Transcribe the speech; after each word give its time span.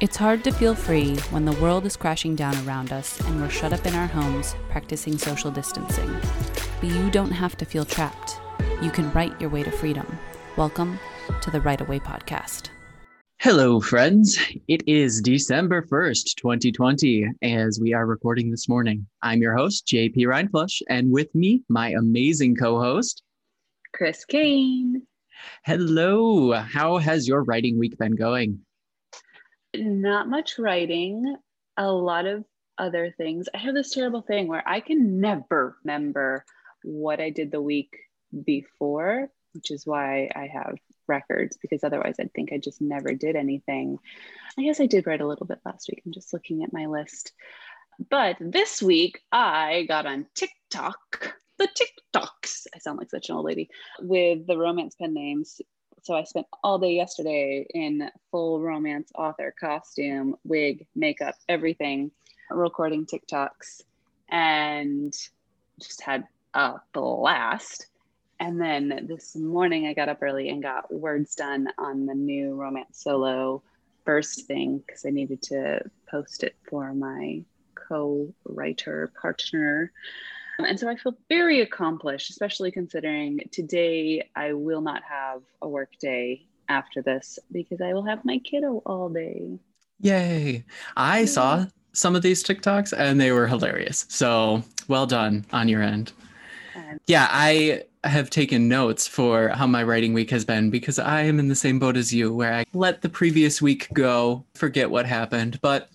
It's 0.00 0.16
hard 0.16 0.42
to 0.44 0.50
feel 0.50 0.74
free 0.74 1.16
when 1.28 1.44
the 1.44 1.52
world 1.60 1.84
is 1.84 1.94
crashing 1.94 2.34
down 2.34 2.56
around 2.66 2.90
us 2.90 3.20
and 3.20 3.38
we're 3.38 3.50
shut 3.50 3.74
up 3.74 3.84
in 3.84 3.94
our 3.94 4.06
homes 4.06 4.56
practicing 4.70 5.18
social 5.18 5.50
distancing. 5.50 6.10
But 6.80 6.88
you 6.88 7.10
don't 7.10 7.30
have 7.30 7.54
to 7.58 7.66
feel 7.66 7.84
trapped. 7.84 8.40
You 8.80 8.90
can 8.90 9.12
write 9.12 9.38
your 9.38 9.50
way 9.50 9.62
to 9.62 9.70
freedom. 9.70 10.18
Welcome 10.56 10.98
to 11.42 11.50
the 11.50 11.60
Write 11.60 11.82
Away 11.82 11.98
Podcast. 11.98 12.70
Hello, 13.40 13.78
friends. 13.78 14.38
It 14.68 14.82
is 14.88 15.20
December 15.20 15.82
1st, 15.82 16.34
2020, 16.34 17.26
as 17.42 17.78
we 17.78 17.92
are 17.92 18.06
recording 18.06 18.50
this 18.50 18.70
morning. 18.70 19.06
I'm 19.20 19.42
your 19.42 19.54
host, 19.54 19.86
JP 19.86 20.16
Rindfleisch, 20.16 20.80
and 20.88 21.12
with 21.12 21.34
me, 21.34 21.62
my 21.68 21.90
amazing 21.90 22.56
co 22.56 22.80
host, 22.80 23.22
Chris 23.92 24.24
Kane. 24.24 25.02
Hello. 25.66 26.54
How 26.54 26.96
has 26.96 27.28
your 27.28 27.44
writing 27.44 27.78
week 27.78 27.98
been 27.98 28.16
going? 28.16 28.60
Not 29.74 30.28
much 30.28 30.58
writing, 30.58 31.36
a 31.76 31.90
lot 31.90 32.26
of 32.26 32.44
other 32.78 33.14
things. 33.16 33.48
I 33.54 33.58
have 33.58 33.74
this 33.74 33.92
terrible 33.92 34.22
thing 34.22 34.48
where 34.48 34.66
I 34.66 34.80
can 34.80 35.20
never 35.20 35.76
remember 35.84 36.44
what 36.82 37.20
I 37.20 37.30
did 37.30 37.52
the 37.52 37.62
week 37.62 37.94
before, 38.44 39.28
which 39.52 39.70
is 39.70 39.86
why 39.86 40.30
I 40.34 40.46
have 40.46 40.76
records 41.06 41.58
because 41.60 41.84
otherwise 41.84 42.16
I'd 42.18 42.32
think 42.32 42.52
I 42.52 42.58
just 42.58 42.80
never 42.80 43.14
did 43.14 43.36
anything. 43.36 43.98
I 44.58 44.62
guess 44.62 44.80
I 44.80 44.86
did 44.86 45.06
write 45.06 45.20
a 45.20 45.26
little 45.26 45.46
bit 45.46 45.58
last 45.64 45.88
week. 45.88 46.02
I'm 46.06 46.12
just 46.12 46.32
looking 46.32 46.62
at 46.62 46.72
my 46.72 46.86
list. 46.86 47.32
But 48.08 48.36
this 48.40 48.80
week 48.80 49.20
I 49.30 49.84
got 49.86 50.06
on 50.06 50.26
TikTok, 50.34 51.34
the 51.58 51.68
TikToks. 51.68 52.66
I 52.74 52.78
sound 52.78 52.98
like 52.98 53.10
such 53.10 53.28
an 53.28 53.36
old 53.36 53.44
lady 53.44 53.68
with 54.00 54.46
the 54.46 54.56
romance 54.56 54.94
pen 54.94 55.12
names 55.12 55.60
so 56.02 56.14
I 56.14 56.24
spent 56.24 56.46
all 56.62 56.78
day 56.78 56.94
yesterday 56.94 57.66
in 57.74 58.10
full 58.30 58.60
romance 58.60 59.10
author 59.14 59.54
costume, 59.58 60.36
wig, 60.44 60.86
makeup, 60.94 61.34
everything, 61.48 62.10
recording 62.50 63.06
TikToks, 63.06 63.82
and 64.28 65.12
just 65.78 66.00
had 66.02 66.26
a 66.54 66.74
blast. 66.92 67.86
And 68.38 68.60
then 68.60 69.06
this 69.06 69.36
morning, 69.36 69.86
I 69.86 69.92
got 69.92 70.08
up 70.08 70.22
early 70.22 70.48
and 70.48 70.62
got 70.62 70.92
words 70.92 71.34
done 71.34 71.68
on 71.78 72.06
the 72.06 72.14
new 72.14 72.54
romance 72.54 73.02
solo 73.02 73.62
first 74.04 74.46
thing 74.46 74.78
because 74.78 75.04
I 75.04 75.10
needed 75.10 75.42
to 75.42 75.82
post 76.10 76.42
it 76.42 76.56
for 76.68 76.94
my 76.94 77.42
co 77.74 78.32
writer 78.44 79.12
partner. 79.20 79.92
Um, 80.60 80.66
and 80.66 80.78
so 80.78 80.88
I 80.88 80.96
feel 80.96 81.16
very 81.28 81.62
accomplished, 81.62 82.28
especially 82.28 82.70
considering 82.70 83.40
today 83.50 84.28
I 84.36 84.52
will 84.52 84.82
not 84.82 85.02
have 85.08 85.40
a 85.62 85.68
work 85.68 85.92
day 86.00 86.46
after 86.68 87.00
this 87.00 87.38
because 87.50 87.80
I 87.80 87.94
will 87.94 88.04
have 88.04 88.24
my 88.26 88.38
kiddo 88.38 88.82
all 88.84 89.08
day. 89.08 89.58
Yay. 90.00 90.64
I 90.96 91.24
saw 91.24 91.64
some 91.92 92.14
of 92.14 92.20
these 92.20 92.44
TikToks 92.44 92.92
and 92.96 93.18
they 93.18 93.32
were 93.32 93.46
hilarious. 93.46 94.04
So 94.10 94.62
well 94.86 95.06
done 95.06 95.46
on 95.52 95.68
your 95.68 95.82
end. 95.82 96.12
Um, 96.76 97.00
yeah, 97.06 97.28
I 97.30 97.84
have 98.04 98.28
taken 98.28 98.68
notes 98.68 99.06
for 99.06 99.48
how 99.48 99.66
my 99.66 99.82
writing 99.82 100.12
week 100.12 100.30
has 100.30 100.44
been 100.44 100.68
because 100.70 100.98
I 100.98 101.22
am 101.22 101.38
in 101.38 101.48
the 101.48 101.54
same 101.54 101.78
boat 101.78 101.96
as 101.96 102.12
you 102.12 102.34
where 102.34 102.52
I 102.52 102.64
let 102.74 103.00
the 103.00 103.08
previous 103.08 103.62
week 103.62 103.88
go, 103.94 104.44
forget 104.54 104.90
what 104.90 105.06
happened. 105.06 105.58
But 105.62 105.88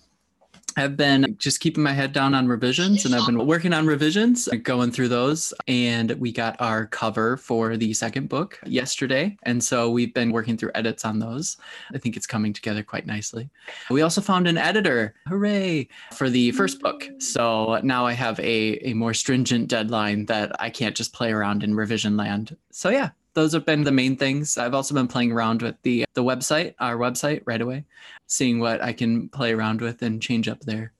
I've 0.76 0.96
been 0.96 1.36
just 1.38 1.60
keeping 1.60 1.82
my 1.82 1.92
head 1.92 2.12
down 2.12 2.34
on 2.34 2.48
revisions 2.48 3.06
and 3.06 3.14
I've 3.14 3.24
been 3.24 3.46
working 3.46 3.72
on 3.72 3.86
revisions, 3.86 4.46
going 4.62 4.90
through 4.90 5.08
those. 5.08 5.54
And 5.66 6.12
we 6.12 6.32
got 6.32 6.60
our 6.60 6.86
cover 6.86 7.38
for 7.38 7.78
the 7.78 7.94
second 7.94 8.28
book 8.28 8.60
yesterday. 8.66 9.36
And 9.44 9.62
so 9.64 9.90
we've 9.90 10.12
been 10.12 10.32
working 10.32 10.58
through 10.58 10.72
edits 10.74 11.06
on 11.06 11.18
those. 11.18 11.56
I 11.94 11.98
think 11.98 12.16
it's 12.16 12.26
coming 12.26 12.52
together 12.52 12.82
quite 12.82 13.06
nicely. 13.06 13.48
We 13.90 14.02
also 14.02 14.20
found 14.20 14.46
an 14.46 14.58
editor, 14.58 15.14
hooray, 15.28 15.88
for 16.12 16.28
the 16.28 16.50
first 16.52 16.80
book. 16.80 17.08
So 17.20 17.80
now 17.82 18.04
I 18.04 18.12
have 18.12 18.38
a, 18.40 18.78
a 18.86 18.92
more 18.92 19.14
stringent 19.14 19.68
deadline 19.68 20.26
that 20.26 20.60
I 20.60 20.68
can't 20.68 20.94
just 20.94 21.14
play 21.14 21.32
around 21.32 21.64
in 21.64 21.74
revision 21.74 22.18
land. 22.18 22.54
So 22.70 22.90
yeah, 22.90 23.10
those 23.36 23.52
have 23.52 23.66
been 23.66 23.84
the 23.84 23.92
main 23.92 24.16
things. 24.16 24.56
I've 24.56 24.72
also 24.72 24.94
been 24.94 25.06
playing 25.06 25.30
around 25.30 25.60
with 25.60 25.76
the 25.82 26.06
the 26.14 26.24
website, 26.24 26.74
our 26.80 26.96
website, 26.96 27.42
Write 27.44 27.60
Away, 27.60 27.84
seeing 28.26 28.58
what 28.58 28.82
I 28.82 28.94
can 28.94 29.28
play 29.28 29.52
around 29.52 29.82
with 29.82 30.00
and 30.00 30.22
change 30.22 30.48
up 30.48 30.60
there. 30.60 30.92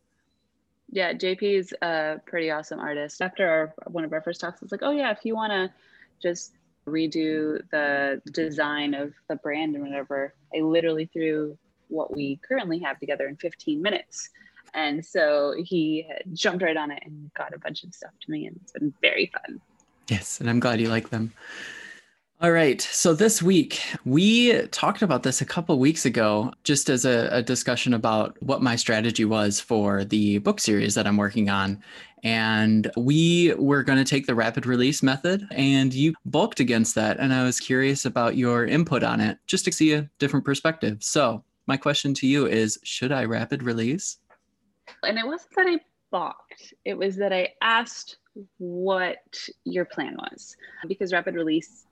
Yeah, 0.90 1.14
JP 1.14 1.42
is 1.42 1.74
a 1.80 2.20
pretty 2.26 2.50
awesome 2.50 2.78
artist. 2.78 3.22
After 3.22 3.48
our, 3.48 3.74
one 3.86 4.04
of 4.04 4.12
our 4.12 4.20
first 4.20 4.40
talks, 4.40 4.62
it's 4.62 4.70
like, 4.70 4.82
oh 4.82 4.90
yeah, 4.92 5.10
if 5.10 5.24
you 5.24 5.34
want 5.34 5.50
to 5.50 5.72
just 6.22 6.52
redo 6.86 7.58
the 7.70 8.20
design 8.30 8.92
of 8.92 9.14
the 9.28 9.36
brand 9.36 9.74
and 9.74 9.82
whatever, 9.82 10.34
I 10.54 10.60
literally 10.60 11.06
threw 11.06 11.56
what 11.88 12.14
we 12.14 12.38
currently 12.46 12.78
have 12.80 13.00
together 13.00 13.26
in 13.26 13.36
15 13.36 13.80
minutes. 13.80 14.28
And 14.74 15.04
so 15.04 15.54
he 15.56 16.06
jumped 16.34 16.62
right 16.62 16.76
on 16.76 16.90
it 16.90 17.02
and 17.04 17.32
got 17.34 17.54
a 17.54 17.58
bunch 17.58 17.82
of 17.82 17.94
stuff 17.94 18.12
to 18.20 18.30
me, 18.30 18.46
and 18.46 18.60
it's 18.62 18.72
been 18.72 18.92
very 19.00 19.32
fun. 19.32 19.60
Yes, 20.08 20.38
and 20.38 20.50
I'm 20.50 20.60
glad 20.60 20.80
you 20.80 20.90
like 20.90 21.08
them. 21.08 21.32
All 22.42 22.52
right. 22.52 22.82
So 22.82 23.14
this 23.14 23.42
week, 23.42 23.80
we 24.04 24.66
talked 24.66 25.00
about 25.00 25.22
this 25.22 25.40
a 25.40 25.46
couple 25.46 25.78
weeks 25.78 26.04
ago, 26.04 26.52
just 26.64 26.90
as 26.90 27.06
a, 27.06 27.30
a, 27.32 27.42
discussion 27.42 27.94
about 27.94 28.36
what 28.42 28.60
my 28.60 28.76
strategy 28.76 29.24
was 29.24 29.58
for 29.58 30.04
the 30.04 30.36
book 30.38 30.60
series 30.60 30.94
that 30.96 31.06
I'm 31.06 31.16
working 31.16 31.48
on. 31.48 31.82
And 32.22 32.90
we 32.94 33.54
were 33.54 33.82
going 33.82 33.96
to 33.96 34.04
take 34.04 34.26
the 34.26 34.34
rapid 34.34 34.66
release 34.66 35.02
method, 35.02 35.48
and 35.50 35.94
you 35.94 36.12
bulked 36.26 36.60
against 36.60 36.94
that. 36.96 37.18
And 37.18 37.32
I 37.32 37.42
was 37.42 37.58
curious 37.58 38.04
about 38.04 38.36
your 38.36 38.66
input 38.66 39.02
on 39.02 39.18
it, 39.20 39.38
just 39.46 39.64
to 39.64 39.72
see 39.72 39.94
a 39.94 40.10
different 40.18 40.44
perspective. 40.44 40.98
So, 41.02 41.42
my 41.66 41.78
question 41.78 42.12
to 42.14 42.26
you 42.26 42.46
is 42.46 42.78
Should 42.82 43.12
I 43.12 43.24
rapid 43.24 43.62
release? 43.62 44.18
And 45.02 45.18
it 45.18 45.26
wasn't 45.26 45.54
that 45.56 45.68
I 45.68 45.78
balked, 46.10 46.74
it 46.84 46.98
was 46.98 47.16
that 47.16 47.32
I 47.32 47.54
asked 47.62 48.18
what 48.58 49.48
your 49.64 49.86
plan 49.86 50.18
was 50.18 50.54
because 50.86 51.14
rapid 51.14 51.34
release 51.34 51.86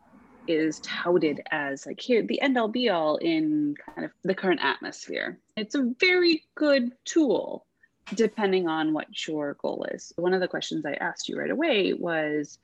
is 0.46 0.80
touted 0.80 1.40
as 1.50 1.86
like 1.86 2.00
here 2.00 2.22
the 2.22 2.40
end 2.40 2.58
all 2.58 2.68
be 2.68 2.88
all 2.88 3.16
in 3.16 3.74
kind 3.86 4.04
of 4.04 4.10
the 4.22 4.34
current 4.34 4.60
atmosphere. 4.62 5.38
It's 5.56 5.74
a 5.74 5.92
very 5.98 6.44
good 6.54 6.92
tool 7.04 7.66
depending 8.14 8.68
on 8.68 8.92
what 8.92 9.26
your 9.26 9.54
goal 9.54 9.86
is. 9.90 10.12
One 10.16 10.34
of 10.34 10.40
the 10.40 10.48
questions 10.48 10.84
I 10.84 10.94
asked 10.94 11.28
you 11.28 11.38
right 11.38 11.50
away 11.50 11.94
was 11.94 12.58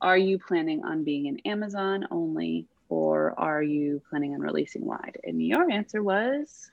are 0.00 0.18
you 0.18 0.38
planning 0.38 0.84
on 0.84 1.04
being 1.04 1.26
in 1.26 1.38
Amazon 1.40 2.06
only 2.10 2.66
or 2.88 3.38
are 3.38 3.62
you 3.62 4.02
planning 4.08 4.34
on 4.34 4.40
releasing 4.40 4.84
wide? 4.84 5.18
And 5.24 5.42
your 5.42 5.70
answer 5.70 6.02
was 6.02 6.70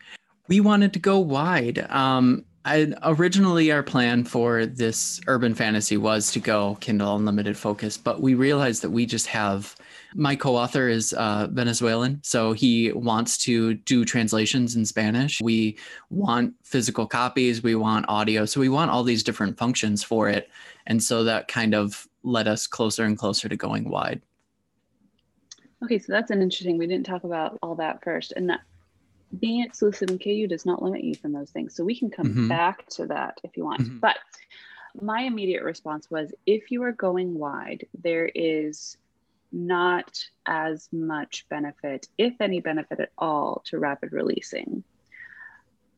we 0.47 0.59
wanted 0.59 0.93
to 0.93 0.99
go 0.99 1.19
wide. 1.19 1.79
Um, 1.89 2.45
I, 2.65 2.93
originally, 3.03 3.71
our 3.71 3.81
plan 3.81 4.23
for 4.23 4.65
this 4.65 5.19
urban 5.27 5.55
fantasy 5.55 5.97
was 5.97 6.31
to 6.31 6.39
go 6.39 6.77
Kindle 6.79 7.15
Unlimited 7.15 7.57
Focus, 7.57 7.97
but 7.97 8.21
we 8.21 8.35
realized 8.35 8.83
that 8.83 8.91
we 8.91 9.05
just 9.05 9.27
have 9.27 9.75
my 10.15 10.35
co-author 10.35 10.89
is 10.89 11.13
uh, 11.13 11.47
Venezuelan, 11.51 12.19
so 12.23 12.53
he 12.53 12.91
wants 12.91 13.37
to 13.39 13.75
do 13.75 14.05
translations 14.05 14.75
in 14.75 14.85
Spanish. 14.85 15.39
We 15.41 15.77
want 16.09 16.53
physical 16.63 17.07
copies, 17.07 17.63
we 17.63 17.75
want 17.75 18.05
audio, 18.09 18.45
so 18.45 18.59
we 18.59 18.69
want 18.69 18.91
all 18.91 19.03
these 19.03 19.23
different 19.23 19.57
functions 19.57 20.03
for 20.03 20.29
it, 20.29 20.49
and 20.87 21.01
so 21.01 21.23
that 21.23 21.47
kind 21.47 21.73
of 21.73 22.07
led 22.23 22.47
us 22.47 22.67
closer 22.67 23.05
and 23.05 23.17
closer 23.17 23.49
to 23.49 23.55
going 23.55 23.89
wide. 23.89 24.21
Okay, 25.83 25.97
so 25.97 26.11
that's 26.11 26.31
an 26.31 26.41
interesting. 26.41 26.77
We 26.77 26.87
didn't 26.87 27.05
talk 27.05 27.23
about 27.23 27.57
all 27.63 27.75
that 27.75 28.03
first, 28.03 28.33
and 28.35 28.49
that 28.49 28.61
being 29.39 29.63
exclusive 29.63 30.09
in 30.09 30.19
KU 30.19 30.47
does 30.47 30.65
not 30.65 30.81
limit 30.81 31.03
you 31.03 31.15
from 31.15 31.31
those 31.31 31.51
things. 31.51 31.75
So 31.75 31.83
we 31.83 31.97
can 31.97 32.09
come 32.09 32.27
mm-hmm. 32.27 32.47
back 32.47 32.87
to 32.89 33.05
that 33.07 33.39
if 33.43 33.55
you 33.55 33.63
want. 33.63 33.81
Mm-hmm. 33.81 33.99
But 33.99 34.17
my 34.99 35.21
immediate 35.21 35.63
response 35.63 36.11
was 36.11 36.33
if 36.45 36.69
you 36.69 36.83
are 36.83 36.91
going 36.91 37.37
wide, 37.37 37.85
there 38.03 38.29
is 38.35 38.97
not 39.51 40.17
as 40.45 40.87
much 40.91 41.45
benefit, 41.49 42.07
if 42.17 42.39
any 42.39 42.61
benefit 42.61 42.99
at 42.99 43.11
all, 43.17 43.61
to 43.65 43.79
rapid 43.79 44.13
releasing. 44.13 44.83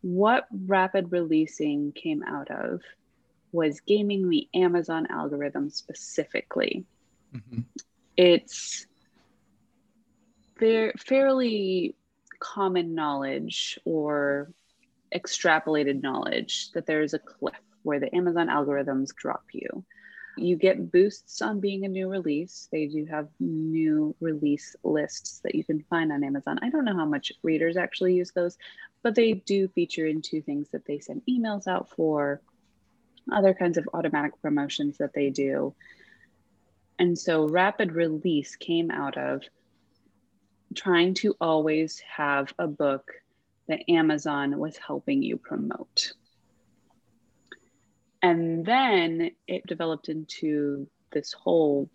What 0.01 0.47
rapid 0.51 1.11
releasing 1.11 1.91
came 1.91 2.23
out 2.23 2.51
of 2.51 2.81
was 3.51 3.81
gaming 3.81 4.29
the 4.29 4.47
Amazon 4.53 5.07
algorithm 5.09 5.69
specifically. 5.69 6.85
Mm-hmm. 7.33 7.61
It's 8.17 8.85
fair, 10.57 10.93
fairly 10.97 11.95
common 12.39 12.95
knowledge 12.95 13.79
or 13.85 14.51
extrapolated 15.15 16.01
knowledge 16.01 16.71
that 16.73 16.85
there 16.85 17.01
is 17.01 17.13
a 17.13 17.19
cliff 17.19 17.53
where 17.83 17.99
the 17.99 18.13
Amazon 18.15 18.47
algorithms 18.47 19.15
drop 19.15 19.43
you. 19.53 19.85
You 20.35 20.55
get 20.55 20.91
boosts 20.91 21.41
on 21.41 21.59
being 21.59 21.85
a 21.85 21.87
new 21.87 22.09
release. 22.09 22.67
They 22.71 22.87
do 22.87 23.05
have 23.05 23.27
new 23.39 24.15
release 24.19 24.75
lists 24.83 25.41
that 25.43 25.53
you 25.53 25.63
can 25.63 25.83
find 25.89 26.11
on 26.11 26.23
Amazon. 26.23 26.59
I 26.61 26.69
don't 26.69 26.85
know 26.85 26.95
how 26.95 27.05
much 27.05 27.31
readers 27.43 27.77
actually 27.77 28.15
use 28.15 28.31
those, 28.31 28.57
but 29.03 29.13
they 29.13 29.33
do 29.33 29.67
feature 29.67 30.07
into 30.07 30.41
things 30.41 30.69
that 30.71 30.85
they 30.85 30.99
send 30.99 31.21
emails 31.29 31.67
out 31.67 31.89
for, 31.89 32.41
other 33.31 33.53
kinds 33.53 33.77
of 33.77 33.87
automatic 33.93 34.41
promotions 34.41 34.97
that 34.97 35.13
they 35.13 35.29
do. 35.29 35.75
And 36.99 37.17
so 37.17 37.47
rapid 37.47 37.91
release 37.91 38.55
came 38.55 38.91
out 38.91 39.17
of 39.17 39.43
trying 40.75 41.13
to 41.15 41.35
always 41.39 41.99
have 41.99 42.53
a 42.57 42.67
book 42.67 43.11
that 43.67 43.89
Amazon 43.89 44.57
was 44.57 44.77
helping 44.77 45.21
you 45.21 45.37
promote. 45.37 46.13
And 48.23 48.65
then 48.65 49.31
it 49.47 49.67
developed 49.67 50.07
into 50.07 50.87
this 51.11 51.33
whole 51.33 51.89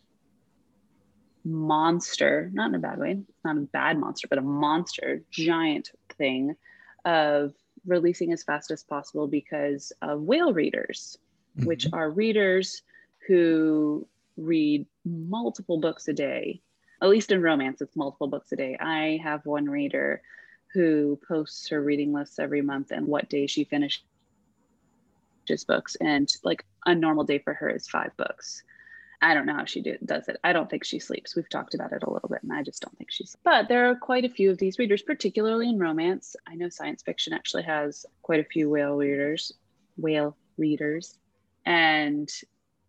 monster, 1.43 2.51
not 2.53 2.69
in 2.69 2.75
a 2.75 2.79
bad 2.79 2.99
way, 2.99 3.23
not 3.45 3.57
a 3.57 3.61
bad 3.61 3.99
monster, 3.99 4.29
but 4.29 4.39
a 4.39 4.43
monster, 4.43 5.23
giant 5.31 5.91
thing 6.19 6.55
of 7.07 7.55
releasing 7.87 8.33
as 8.35 8.43
fast 8.43 8.71
as 8.71 8.85
possible 8.85 9.27
because 9.27 9.91
of 10.03 10.21
whale 10.21 10.53
readers, 10.53 11.17
mm-hmm. 11.57 11.67
which 11.67 11.87
are 11.95 12.11
readers 12.11 12.83
who 13.27 14.07
read 14.37 14.87
multiple 15.07 15.81
books 15.81 16.09
a 16.09 16.13
day. 16.13 16.61
At 17.01 17.09
least 17.09 17.33
in 17.33 17.41
romance, 17.41 17.81
it's 17.81 17.97
multiple 17.97 18.27
books 18.27 18.53
a 18.53 18.57
day. 18.57 18.77
I 18.79 19.19
have 19.23 19.47
one 19.47 19.65
reader 19.65 20.21
who 20.75 21.19
posts 21.27 21.69
her 21.69 21.83
reading 21.83 22.13
lists 22.13 22.39
every 22.39 22.61
month 22.61 22.91
and 22.91 23.07
what 23.07 23.31
day 23.31 23.47
she 23.47 23.65
finishes 25.49 25.65
books. 25.65 25.97
And 26.00 26.29
like 26.45 26.65
a 26.87 26.95
normal 26.95 27.25
day 27.25 27.39
for 27.39 27.55
her 27.55 27.71
is 27.71 27.89
five 27.89 28.17
books. 28.17 28.62
I 29.21 29.35
don't 29.35 29.47
know 29.47 29.55
how 29.55 29.65
she 29.65 29.81
do, 29.81 29.97
does 30.05 30.29
it. 30.29 30.37
I 30.45 30.53
don't 30.53 30.71
think 30.71 30.85
she 30.85 31.00
sleeps. 31.00 31.35
We've 31.35 31.49
talked 31.49 31.75
about 31.75 31.93
it 31.93 32.05
a 32.05 32.11
little 32.11 32.29
bit, 32.29 32.43
and 32.45 32.53
I 32.53 32.62
just 32.62 32.83
don't 32.83 32.97
think 32.97 33.11
she's. 33.11 33.37
But 33.43 33.67
there 33.67 33.91
are 33.91 33.97
quite 33.97 34.25
a 34.25 34.29
few 34.29 34.50
of 34.50 34.59
these 34.59 34.79
readers, 34.79 35.03
particularly 35.03 35.69
in 35.69 35.79
romance. 35.79 36.37
I 36.47 36.55
know 36.55 36.69
science 36.69 37.03
fiction 37.03 37.33
actually 37.33 37.65
has 37.65 38.06
quite 38.23 38.39
a 38.39 38.45
few 38.45 38.71
whale 38.71 38.95
readers, 38.95 39.53
whale 39.97 40.37
readers, 40.56 41.19
and 41.67 42.31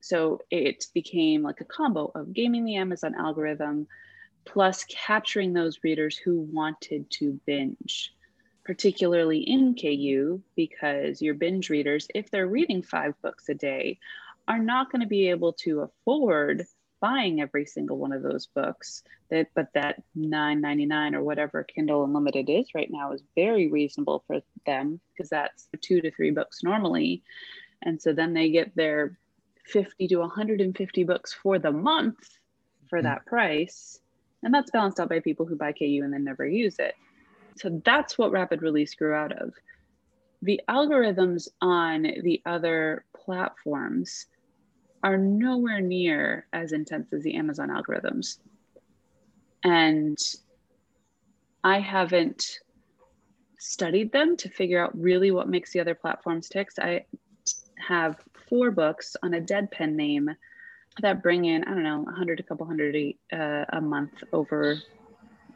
so 0.02 0.40
it 0.52 0.86
became 0.94 1.42
like 1.42 1.62
a 1.62 1.66
combo 1.66 2.12
of 2.14 2.32
gaming 2.32 2.64
the 2.64 2.76
Amazon 2.76 3.16
algorithm, 3.16 3.88
plus 4.46 4.84
capturing 4.84 5.54
those 5.54 5.80
readers 5.84 6.16
who 6.16 6.42
wanted 6.42 7.10
to 7.10 7.40
binge 7.48 8.14
particularly 8.70 9.40
in 9.40 9.74
KU, 9.74 10.40
because 10.56 11.24
your 11.24 11.34
binge 11.34 11.72
readers, 11.72 12.08
if 12.14 12.30
they're 12.30 12.46
reading 12.46 12.84
five 12.84 13.20
books 13.24 13.50
a 13.50 13.56
day, 13.56 13.98
are 14.48 14.60
not 14.60 14.92
going 14.92 15.02
to 15.02 15.08
be 15.08 15.32
able 15.32 15.54
to 15.54 15.80
afford 15.80 16.68
buying 17.00 17.42
every 17.42 17.66
single 17.66 17.98
one 17.98 18.12
of 18.12 18.22
those 18.22 18.46
books 18.46 19.02
that 19.32 19.48
but 19.56 19.70
that 19.74 20.04
9.99 20.16 21.16
or 21.16 21.24
whatever 21.24 21.64
kindle 21.64 22.04
unlimited 22.04 22.48
is 22.48 22.68
right 22.76 22.92
now 22.92 23.12
is 23.12 23.24
very 23.34 23.72
reasonable 23.72 24.24
for 24.28 24.42
them 24.68 25.00
because 25.12 25.32
that's 25.32 25.68
two 25.82 26.00
to 26.02 26.12
three 26.12 26.30
books 26.30 26.62
normally. 26.62 27.24
And 27.82 28.00
so 28.00 28.14
then 28.14 28.34
they 28.34 28.52
get 28.52 28.76
their 28.76 29.18
50 29.66 30.10
to 30.10 30.18
150 30.18 31.04
books 31.06 31.34
for 31.34 31.58
the 31.58 31.72
month 31.72 32.20
for 32.88 33.00
mm-hmm. 33.00 33.08
that 33.08 33.26
price. 33.26 34.00
And 34.44 34.54
that's 34.54 34.70
balanced 34.70 35.00
out 35.00 35.10
by 35.10 35.22
people 35.22 35.48
who 35.48 35.56
buy 35.56 35.72
ku 35.72 35.86
and 36.04 36.14
then 36.14 36.24
never 36.24 36.48
use 36.48 36.76
it 36.78 36.94
so 37.60 37.82
that's 37.84 38.18
what 38.18 38.32
rapid 38.32 38.62
release 38.62 38.96
grew 38.96 39.14
out 39.14 39.32
of 39.32 39.54
the 40.42 40.62
algorithms 40.70 41.50
on 41.62 42.04
the 42.04 42.42
other 42.46 43.04
platforms 43.14 44.28
are 45.04 45.18
nowhere 45.18 45.82
near 45.82 46.48
as 46.54 46.72
intense 46.72 47.12
as 47.14 47.24
the 47.24 47.36
Amazon 47.36 47.70
algorithms. 47.70 48.38
And 49.64 50.18
I 51.64 51.80
haven't 51.80 52.60
studied 53.58 54.12
them 54.12 54.38
to 54.38 54.50
figure 54.50 54.84
out 54.84 54.98
really 54.98 55.32
what 55.32 55.50
makes 55.50 55.72
the 55.72 55.82
other 55.82 55.96
platforms 55.96 56.48
tick. 56.48 56.70
I 56.80 57.06
have 57.86 58.22
four 58.50 58.72
books 58.72 59.16
on 59.22 59.34
a 59.34 59.42
dead 59.42 59.72
pen 59.72 59.96
name 59.96 60.30
that 61.02 61.22
bring 61.22 61.46
in, 61.46 61.64
I 61.64 61.74
don't 61.74 61.84
know, 61.84 62.06
a 62.08 62.14
hundred, 62.14 62.40
a 62.40 62.44
couple 62.44 62.66
hundred 62.66 63.14
uh, 63.32 63.66
a 63.70 63.82
month 63.82 64.24
over 64.32 64.78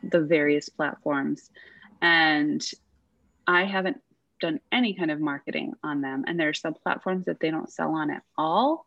the 0.03 0.21
various 0.21 0.67
platforms. 0.67 1.50
And 2.03 2.63
I 3.47 3.63
haven't 3.63 4.01
done 4.41 4.59
any 4.71 4.94
kind 4.94 5.09
of 5.09 5.21
marketing 5.21 5.73
on 5.81 6.01
them. 6.01 6.25
And 6.27 6.38
there 6.38 6.50
are 6.50 6.53
some 6.53 6.73
platforms 6.73 7.25
that 7.25 7.39
they 7.39 7.50
don't 7.50 7.71
sell 7.71 7.95
on 7.95 8.11
at 8.11 8.23
all. 8.38 8.85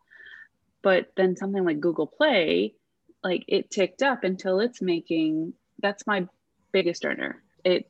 But 0.83 1.11
then 1.17 1.35
something 1.35 1.65
like 1.65 1.79
Google 1.79 2.05
Play, 2.05 2.75
like 3.23 3.43
it 3.47 3.71
ticked 3.71 4.03
up 4.03 4.23
until 4.23 4.59
it's 4.59 4.81
making 4.81 5.53
that's 5.81 6.07
my 6.07 6.27
biggest 6.71 7.03
earner. 7.05 7.41
It 7.63 7.89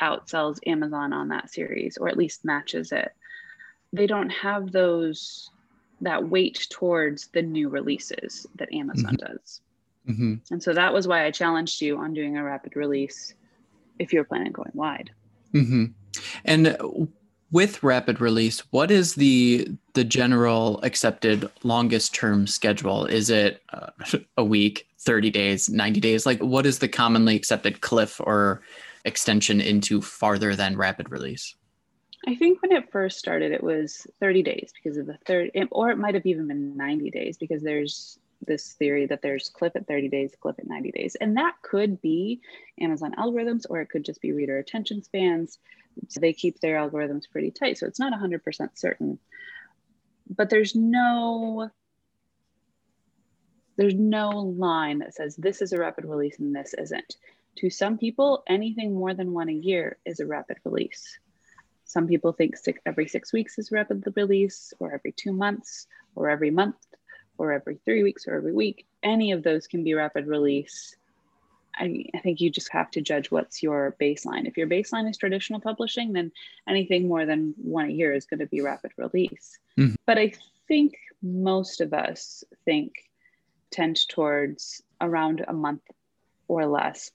outsells 0.00 0.58
Amazon 0.66 1.12
on 1.12 1.28
that 1.28 1.50
series, 1.50 1.96
or 1.96 2.08
at 2.08 2.16
least 2.16 2.44
matches 2.44 2.92
it. 2.92 3.12
They 3.92 4.06
don't 4.06 4.30
have 4.30 4.70
those 4.70 5.50
that 6.02 6.28
weight 6.28 6.66
towards 6.70 7.28
the 7.28 7.42
new 7.42 7.68
releases 7.68 8.46
that 8.56 8.72
Amazon 8.72 9.16
mm-hmm. 9.16 9.32
does. 9.32 9.60
Mm-hmm. 10.08 10.34
And 10.50 10.62
so 10.62 10.72
that 10.74 10.92
was 10.92 11.08
why 11.08 11.24
I 11.24 11.30
challenged 11.30 11.80
you 11.80 11.96
on 11.96 12.14
doing 12.14 12.36
a 12.36 12.44
rapid 12.44 12.76
release 12.76 13.34
if 13.98 14.12
you're 14.12 14.24
planning 14.24 14.52
going 14.52 14.70
wide. 14.74 15.10
Mm-hmm. 15.54 15.86
And 16.44 17.08
with 17.50 17.82
rapid 17.82 18.20
release, 18.20 18.60
what 18.70 18.90
is 18.90 19.14
the 19.14 19.68
the 19.94 20.04
general 20.04 20.80
accepted 20.82 21.48
longest 21.62 22.14
term 22.14 22.46
schedule? 22.46 23.06
Is 23.06 23.30
it 23.30 23.62
uh, 23.72 23.90
a 24.36 24.44
week, 24.44 24.86
30 25.00 25.30
days, 25.30 25.68
90 25.68 26.00
days? 26.00 26.26
Like 26.26 26.40
what 26.40 26.66
is 26.66 26.78
the 26.78 26.88
commonly 26.88 27.36
accepted 27.36 27.80
cliff 27.80 28.20
or 28.20 28.62
extension 29.04 29.60
into 29.60 30.02
farther 30.02 30.54
than 30.54 30.76
rapid 30.76 31.10
release? 31.10 31.54
I 32.26 32.34
think 32.34 32.60
when 32.60 32.72
it 32.72 32.90
first 32.90 33.18
started, 33.18 33.52
it 33.52 33.62
was 33.62 34.06
30 34.20 34.42
days 34.42 34.72
because 34.74 34.98
of 34.98 35.06
the 35.06 35.16
third, 35.24 35.50
or 35.70 35.90
it 35.90 35.98
might 35.98 36.14
have 36.14 36.26
even 36.26 36.48
been 36.48 36.76
90 36.76 37.10
days 37.10 37.38
because 37.38 37.62
there's 37.62 38.18
this 38.46 38.72
theory 38.72 39.06
that 39.06 39.22
there's 39.22 39.48
cliff 39.48 39.74
at 39.76 39.86
30 39.86 40.08
days, 40.08 40.32
cliff 40.40 40.56
at 40.58 40.68
90 40.68 40.92
days. 40.92 41.16
And 41.16 41.36
that 41.36 41.54
could 41.62 42.00
be 42.00 42.40
Amazon 42.80 43.14
algorithms, 43.18 43.66
or 43.68 43.80
it 43.80 43.90
could 43.90 44.04
just 44.04 44.20
be 44.20 44.32
reader 44.32 44.58
attention 44.58 45.02
spans. 45.02 45.58
So 46.08 46.20
they 46.20 46.32
keep 46.32 46.60
their 46.60 46.76
algorithms 46.76 47.30
pretty 47.30 47.50
tight. 47.50 47.78
So 47.78 47.86
it's 47.86 47.98
not 47.98 48.12
100% 48.12 48.70
certain. 48.74 49.18
But 50.28 50.50
there's 50.50 50.74
no 50.74 51.70
there's 53.76 53.94
no 53.94 54.30
line 54.30 54.98
that 54.98 55.14
says 55.14 55.36
this 55.36 55.62
is 55.62 55.72
a 55.72 55.78
rapid 55.78 56.04
release 56.04 56.38
and 56.40 56.54
this 56.54 56.74
isn't. 56.74 57.16
To 57.58 57.70
some 57.70 57.96
people, 57.96 58.42
anything 58.48 58.92
more 58.92 59.14
than 59.14 59.32
one 59.32 59.48
a 59.48 59.52
year 59.52 59.98
is 60.04 60.18
a 60.18 60.26
rapid 60.26 60.58
release. 60.64 61.18
Some 61.84 62.06
people 62.06 62.32
think 62.32 62.56
six, 62.56 62.80
every 62.84 63.08
six 63.08 63.32
weeks 63.32 63.58
is 63.58 63.72
rapid 63.72 64.04
release, 64.14 64.74
or 64.78 64.92
every 64.92 65.12
two 65.12 65.32
months, 65.32 65.86
or 66.14 66.28
every 66.28 66.50
month, 66.50 66.76
or 67.38 67.52
every 67.52 67.78
three 67.84 68.02
weeks, 68.02 68.26
or 68.26 68.34
every 68.34 68.52
week. 68.52 68.86
Any 69.02 69.32
of 69.32 69.42
those 69.42 69.66
can 69.66 69.84
be 69.84 69.94
rapid 69.94 70.26
release. 70.26 70.96
I, 71.76 72.04
I, 72.12 72.18
think 72.18 72.40
you 72.40 72.50
just 72.50 72.72
have 72.72 72.90
to 72.92 73.00
judge 73.00 73.30
what's 73.30 73.62
your 73.62 73.94
baseline. 74.00 74.48
If 74.48 74.56
your 74.56 74.66
baseline 74.66 75.08
is 75.08 75.16
traditional 75.16 75.60
publishing, 75.60 76.12
then 76.12 76.32
anything 76.68 77.06
more 77.06 77.24
than 77.24 77.54
one 77.56 77.86
a 77.86 77.92
year 77.92 78.12
is 78.12 78.26
going 78.26 78.40
to 78.40 78.46
be 78.46 78.60
rapid 78.60 78.90
release. 78.96 79.58
Mm-hmm. 79.78 79.94
But 80.04 80.18
I 80.18 80.32
think 80.66 80.94
most 81.22 81.80
of 81.80 81.94
us 81.94 82.42
think 82.64 82.94
tend 83.70 84.08
towards 84.08 84.82
around 85.00 85.44
a 85.46 85.52
month 85.52 85.82
or 86.48 86.66
less 86.66 87.12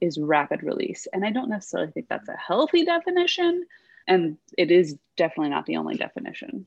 is 0.00 0.18
rapid 0.18 0.62
release. 0.62 1.06
And 1.12 1.24
I 1.24 1.30
don't 1.30 1.48
necessarily 1.48 1.90
think 1.92 2.08
that's 2.08 2.28
a 2.28 2.36
healthy 2.36 2.84
definition. 2.84 3.64
And 4.06 4.38
it 4.56 4.70
is 4.70 4.96
definitely 5.16 5.50
not 5.50 5.66
the 5.66 5.76
only 5.76 5.96
definition. 5.96 6.66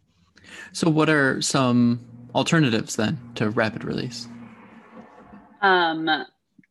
So, 0.74 0.89
what 0.89 1.10
are 1.10 1.41
some 1.41 2.00
alternatives 2.34 2.96
then 2.96 3.20
to 3.36 3.50
rapid 3.50 3.84
release? 3.84 4.28
Um, 5.62 6.10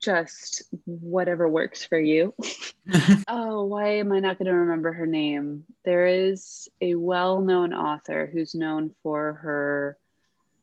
just 0.00 0.62
whatever 0.86 1.48
works 1.48 1.84
for 1.84 1.98
you. 1.98 2.34
oh, 3.28 3.64
why 3.64 3.98
am 3.98 4.12
I 4.12 4.20
not 4.20 4.38
going 4.38 4.46
to 4.46 4.54
remember 4.54 4.92
her 4.92 5.06
name? 5.06 5.64
There 5.84 6.06
is 6.06 6.68
a 6.80 6.94
well 6.94 7.40
known 7.40 7.74
author 7.74 8.28
who's 8.32 8.54
known 8.54 8.94
for 9.02 9.34
her 9.34 9.98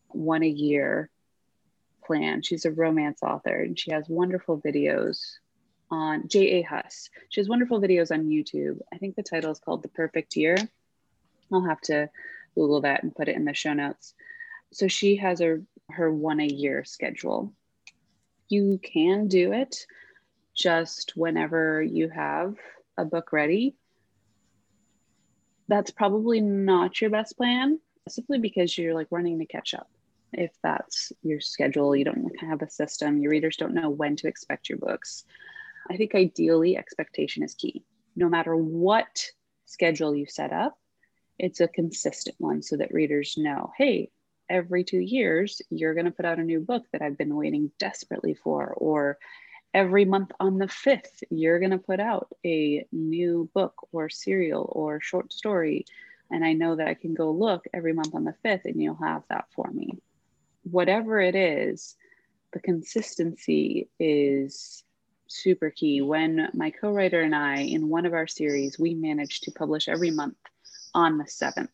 one 0.09 0.43
a 0.43 0.47
year 0.47 1.09
plan. 2.03 2.41
She's 2.41 2.65
a 2.65 2.71
romance 2.71 3.19
author 3.21 3.61
and 3.61 3.77
she 3.77 3.91
has 3.91 4.09
wonderful 4.09 4.59
videos 4.59 5.19
on 5.91 6.27
J.A. 6.27 6.63
Huss. 6.63 7.09
She 7.29 7.39
has 7.39 7.47
wonderful 7.47 7.79
videos 7.79 8.11
on 8.11 8.27
YouTube. 8.27 8.79
I 8.91 8.97
think 8.97 9.15
the 9.15 9.23
title 9.23 9.51
is 9.51 9.59
called 9.59 9.83
The 9.83 9.89
Perfect 9.89 10.35
Year. 10.35 10.57
I'll 11.53 11.65
have 11.65 11.81
to 11.81 12.09
Google 12.55 12.81
that 12.81 13.03
and 13.03 13.15
put 13.15 13.29
it 13.29 13.35
in 13.35 13.45
the 13.45 13.53
show 13.53 13.73
notes. 13.73 14.13
So 14.73 14.87
she 14.87 15.17
has 15.17 15.41
a 15.41 15.61
her 15.89 16.13
one 16.13 16.39
a 16.39 16.45
year 16.45 16.83
schedule 16.83 17.53
you 18.49 18.79
can 18.81 19.27
do 19.27 19.51
it 19.51 19.85
just 20.55 21.13
whenever 21.15 21.81
you 21.81 22.09
have 22.09 22.55
a 22.97 23.05
book 23.05 23.31
ready. 23.31 23.75
That's 25.67 25.91
probably 25.91 26.39
not 26.39 26.99
your 27.01 27.09
best 27.09 27.37
plan, 27.37 27.79
simply 28.07 28.39
because 28.39 28.77
you're 28.77 28.93
like 28.93 29.07
running 29.11 29.39
to 29.39 29.45
catch 29.45 29.73
up. 29.73 29.89
If 30.33 30.51
that's 30.63 31.11
your 31.23 31.39
schedule, 31.41 31.95
you 31.95 32.05
don't 32.05 32.31
have 32.41 32.61
a 32.61 32.69
system, 32.69 33.19
your 33.19 33.31
readers 33.31 33.57
don't 33.57 33.73
know 33.73 33.89
when 33.89 34.15
to 34.17 34.27
expect 34.27 34.69
your 34.69 34.77
books. 34.77 35.25
I 35.89 35.97
think 35.97 36.15
ideally, 36.15 36.77
expectation 36.77 37.43
is 37.43 37.53
key. 37.53 37.83
No 38.15 38.29
matter 38.29 38.55
what 38.55 39.25
schedule 39.65 40.15
you 40.15 40.25
set 40.25 40.51
up, 40.51 40.77
it's 41.37 41.59
a 41.59 41.67
consistent 41.67 42.35
one 42.39 42.61
so 42.61 42.77
that 42.77 42.93
readers 42.93 43.35
know 43.37 43.71
hey, 43.77 44.09
every 44.49 44.83
two 44.83 44.99
years, 44.99 45.61
you're 45.69 45.93
going 45.93 46.05
to 46.05 46.11
put 46.11 46.25
out 46.25 46.39
a 46.39 46.43
new 46.43 46.59
book 46.59 46.83
that 46.91 47.01
I've 47.01 47.17
been 47.17 47.35
waiting 47.35 47.71
desperately 47.79 48.33
for, 48.33 48.73
or 48.75 49.17
every 49.73 50.05
month 50.05 50.31
on 50.39 50.57
the 50.57 50.65
5th, 50.65 51.23
you're 51.29 51.59
going 51.59 51.71
to 51.71 51.77
put 51.77 51.99
out 51.99 52.29
a 52.45 52.85
new 52.91 53.49
book 53.53 53.87
or 53.91 54.09
serial 54.09 54.67
or 54.71 54.99
short 55.01 55.33
story. 55.33 55.85
And 56.31 56.43
I 56.43 56.53
know 56.53 56.75
that 56.75 56.87
I 56.87 56.93
can 56.93 57.13
go 57.13 57.31
look 57.31 57.65
every 57.73 57.93
month 57.93 58.15
on 58.15 58.23
the 58.23 58.35
5th 58.43 58.65
and 58.65 58.81
you'll 58.81 58.95
have 58.95 59.23
that 59.29 59.45
for 59.55 59.69
me. 59.71 59.99
Whatever 60.63 61.19
it 61.19 61.35
is, 61.35 61.95
the 62.53 62.59
consistency 62.59 63.89
is 63.99 64.83
super 65.27 65.69
key. 65.69 66.01
When 66.01 66.49
my 66.53 66.71
co 66.71 66.91
writer 66.91 67.21
and 67.21 67.35
I, 67.35 67.57
in 67.59 67.89
one 67.89 68.05
of 68.05 68.13
our 68.13 68.27
series, 68.27 68.79
we 68.79 68.93
managed 68.93 69.43
to 69.43 69.51
publish 69.51 69.87
every 69.87 70.11
month 70.11 70.37
on 70.93 71.17
the 71.17 71.25
7th. 71.25 71.69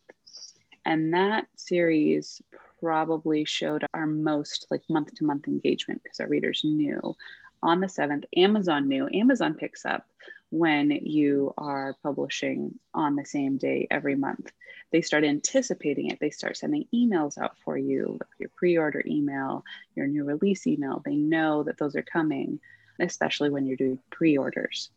And 0.86 1.14
that 1.14 1.48
series 1.56 2.42
probably 2.84 3.46
showed 3.46 3.86
our 3.94 4.06
most 4.06 4.68
like 4.70 4.82
month 4.90 5.14
to 5.16 5.24
month 5.24 5.48
engagement 5.48 6.04
because 6.04 6.20
our 6.20 6.28
readers 6.28 6.62
knew 6.66 7.16
on 7.62 7.80
the 7.80 7.88
7th. 7.88 8.26
Amazon 8.36 8.90
knew. 8.90 9.08
Amazon 9.14 9.54
picks 9.54 9.86
up 9.86 10.06
when 10.50 10.92
you 10.92 11.54
are 11.58 11.96
publishing 12.04 12.78
on 12.94 13.16
the 13.16 13.26
same 13.26 13.58
day 13.58 13.88
every 13.90 14.16
month. 14.16 14.52
They 14.92 15.02
start 15.02 15.24
anticipating 15.24 16.10
it. 16.10 16.20
They 16.20 16.30
start 16.30 16.58
sending 16.58 16.86
emails 16.94 17.38
out 17.38 17.58
for 17.64 17.78
you, 17.78 18.20
your 18.38 18.50
pre 18.56 18.78
order 18.78 19.02
email, 19.08 19.64
your 19.96 20.08
new 20.08 20.26
release 20.26 20.68
email. 20.68 21.02
They 21.06 21.16
know 21.16 21.64
that 21.64 21.78
those 21.78 21.96
are 21.96 22.04
coming, 22.04 22.60
especially 23.00 23.50
when 23.50 23.66
you're 23.66 23.78
doing 23.78 24.00
pre 24.12 24.38
orders. 24.38 24.90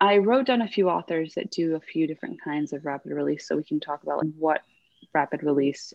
I 0.00 0.18
wrote 0.18 0.46
down 0.46 0.62
a 0.62 0.68
few 0.68 0.88
authors 0.88 1.34
that 1.34 1.50
do 1.50 1.74
a 1.74 1.80
few 1.80 2.06
different 2.06 2.40
kinds 2.42 2.72
of 2.72 2.86
rapid 2.86 3.10
release 3.10 3.48
so 3.48 3.56
we 3.56 3.64
can 3.64 3.80
talk 3.80 4.04
about 4.04 4.24
what 4.38 4.62
rapid 5.12 5.42
release 5.42 5.92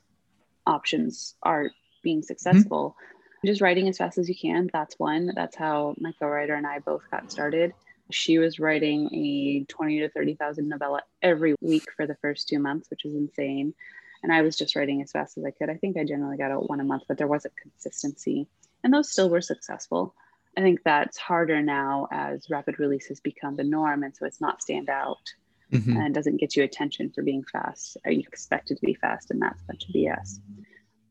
options 0.66 1.36
are 1.44 1.72
being 2.04 2.20
mm-hmm. 2.20 2.26
successful. 2.26 2.96
Mm-hmm 2.98 3.12
just 3.46 3.62
writing 3.62 3.88
as 3.88 3.98
fast 3.98 4.18
as 4.18 4.30
you 4.30 4.36
can. 4.36 4.70
That's 4.72 5.00
one. 5.00 5.32
That's 5.36 5.56
how 5.56 5.96
my 6.00 6.12
co-writer 6.20 6.54
and 6.54 6.68
I 6.68 6.80
both 6.80 7.02
got 7.10 7.32
started. 7.32 7.74
She 8.12 8.38
was 8.38 8.60
writing 8.60 9.10
a 9.14 9.66
20 9.72 10.00
to 10.02 10.10
30,000 10.10 10.68
novella 10.68 11.02
every 11.22 11.56
week 11.62 11.86
for 11.96 12.06
the 12.06 12.16
first 12.22 12.48
two 12.48 12.60
months, 12.60 12.90
which 12.90 13.06
is 13.06 13.16
insane. 13.16 13.74
And 14.22 14.32
I 14.32 14.42
was 14.42 14.56
just 14.56 14.76
writing 14.76 15.02
as 15.02 15.12
fast 15.12 15.38
as 15.38 15.46
I 15.46 15.52
could. 15.52 15.70
I 15.70 15.78
think 15.78 15.98
I 15.98 16.04
generally 16.04 16.38
got 16.38 16.52
out 16.52 16.70
one 16.70 16.80
a 16.80 16.84
month, 16.84 17.04
but 17.08 17.18
there 17.18 17.28
wasn't 17.28 17.56
consistency. 17.58 18.48
And 18.84 18.94
those 18.94 19.12
still 19.12 19.30
were 19.30 19.42
successful. 19.42 20.14
I 20.56 20.62
think 20.62 20.82
that's 20.84 21.18
harder 21.18 21.62
now 21.62 22.08
as 22.12 22.48
rapid 22.50 22.78
releases 22.78 23.22
become 23.22 23.56
the 23.56 23.64
norm. 23.64 24.04
And 24.04 24.16
so 24.16 24.26
it's 24.26 24.42
not 24.42 24.62
stand 24.62 24.90
out 24.90 25.34
mm-hmm. 25.72 25.98
and 25.98 26.14
doesn't 26.14 26.38
get 26.38 26.56
you 26.56 26.64
attention 26.64 27.10
for 27.10 27.24
being 27.24 27.44
fast. 27.44 27.98
Are 28.06 28.12
you 28.12 28.24
expected 28.28 28.78
to 28.78 28.86
be 28.86 28.94
fast, 28.94 29.32
and 29.32 29.42
that's 29.42 29.62
a 29.62 29.66
bunch 29.66 29.86
of 29.88 29.96
BS. 29.96 30.40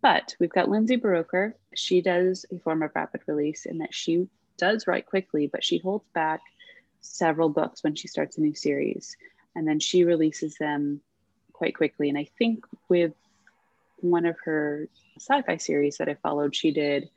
But 0.02 0.35
we've 0.38 0.52
got 0.52 0.69
Lindsay 0.69 0.97
Buroker. 0.97 1.55
She 1.75 2.00
does 2.00 2.47
a 2.50 2.59
form 2.59 2.83
of 2.83 2.93
rapid 2.95 3.23
release 3.26 3.67
in 3.67 3.79
that 3.79 3.95
she 3.95 4.29
does 4.57 4.87
write 4.87 5.07
quickly, 5.07 5.47
but 5.47 5.64
she 5.64 5.79
holds 5.79 6.09
back 6.14 6.40
several 7.00 7.49
books 7.49 7.83
when 7.83 7.95
she 7.95 8.09
starts 8.09 8.38
a 8.38 8.40
new 8.40 8.55
series. 8.55 9.17
And 9.55 9.67
then 9.67 9.81
she 9.81 10.05
releases 10.05 10.57
them 10.57 11.00
quite 11.52 11.75
quickly. 11.75 12.09
And 12.09 12.17
I 12.17 12.29
think 12.38 12.64
with 12.88 13.12
one 13.97 14.25
of 14.25 14.37
her 14.45 14.88
sci 15.19 15.43
fi 15.43 15.57
series 15.59 15.99
that 15.99 16.09
I 16.09 16.14
followed, 16.14 16.55
she 16.55 16.71
did 16.71 17.11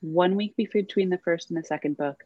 one 0.00 0.36
week 0.36 0.54
between 0.56 1.08
the 1.08 1.18
first 1.18 1.50
and 1.50 1.58
the 1.58 1.64
second 1.64 1.96
book, 1.96 2.24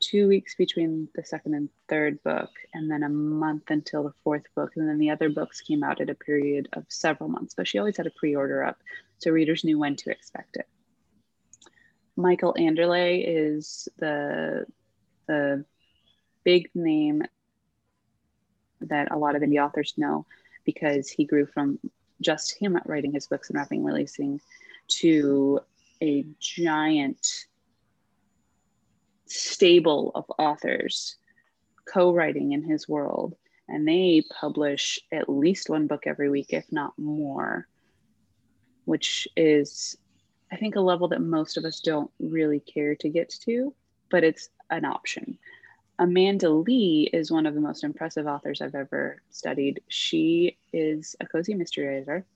two 0.00 0.26
weeks 0.28 0.54
between 0.54 1.08
the 1.14 1.24
second 1.24 1.54
and 1.54 1.68
third 1.88 2.22
book, 2.22 2.50
and 2.74 2.90
then 2.90 3.02
a 3.02 3.08
month 3.08 3.70
until 3.70 4.02
the 4.02 4.14
fourth 4.24 4.44
book. 4.56 4.72
And 4.76 4.88
then 4.88 4.98
the 4.98 5.10
other 5.10 5.28
books 5.28 5.60
came 5.60 5.82
out 5.82 6.00
at 6.00 6.10
a 6.10 6.14
period 6.14 6.68
of 6.72 6.84
several 6.88 7.28
months, 7.28 7.54
but 7.54 7.68
she 7.68 7.78
always 7.78 7.96
had 7.96 8.06
a 8.06 8.12
pre 8.18 8.34
order 8.34 8.64
up 8.64 8.78
so 9.18 9.30
readers 9.30 9.64
knew 9.64 9.78
when 9.78 9.96
to 9.96 10.10
expect 10.10 10.56
it. 10.56 10.66
Michael 12.16 12.54
Anderle 12.58 13.22
is 13.26 13.88
the, 13.98 14.66
the 15.26 15.64
big 16.44 16.70
name 16.74 17.22
that 18.80 19.12
a 19.12 19.18
lot 19.18 19.36
of 19.36 19.42
indie 19.42 19.64
authors 19.64 19.94
know 19.96 20.26
because 20.64 21.08
he 21.08 21.24
grew 21.24 21.46
from 21.46 21.78
just 22.20 22.58
him 22.58 22.78
writing 22.86 23.12
his 23.12 23.26
books 23.26 23.48
and 23.48 23.56
wrapping 23.56 23.84
releasing 23.84 24.40
to 24.88 25.60
a 26.02 26.24
giant 26.38 27.46
stable 29.30 30.12
of 30.14 30.24
authors 30.38 31.16
co-writing 31.86 32.52
in 32.52 32.62
his 32.62 32.88
world. 32.88 33.34
And 33.68 33.86
they 33.86 34.22
publish 34.40 34.98
at 35.12 35.28
least 35.28 35.70
one 35.70 35.86
book 35.86 36.02
every 36.06 36.28
week 36.28 36.48
if 36.50 36.70
not 36.72 36.98
more 36.98 37.66
which 38.86 39.28
is 39.36 39.96
i 40.50 40.56
think 40.56 40.74
a 40.74 40.80
level 40.80 41.06
that 41.06 41.20
most 41.20 41.56
of 41.56 41.64
us 41.64 41.80
don't 41.80 42.10
really 42.18 42.58
care 42.58 42.96
to 42.96 43.08
get 43.08 43.28
to 43.28 43.72
but 44.10 44.24
it's 44.24 44.50
an 44.70 44.84
option. 44.84 45.38
Amanda 45.98 46.50
lee 46.50 47.08
is 47.12 47.30
one 47.30 47.46
of 47.46 47.54
the 47.54 47.60
most 47.60 47.84
impressive 47.84 48.26
authors 48.26 48.60
i've 48.60 48.74
ever 48.74 49.22
studied. 49.30 49.82
She 49.88 50.58
is 50.72 51.14
a 51.20 51.26
cozy 51.26 51.54
mystery 51.54 51.86
writer. 51.86 52.26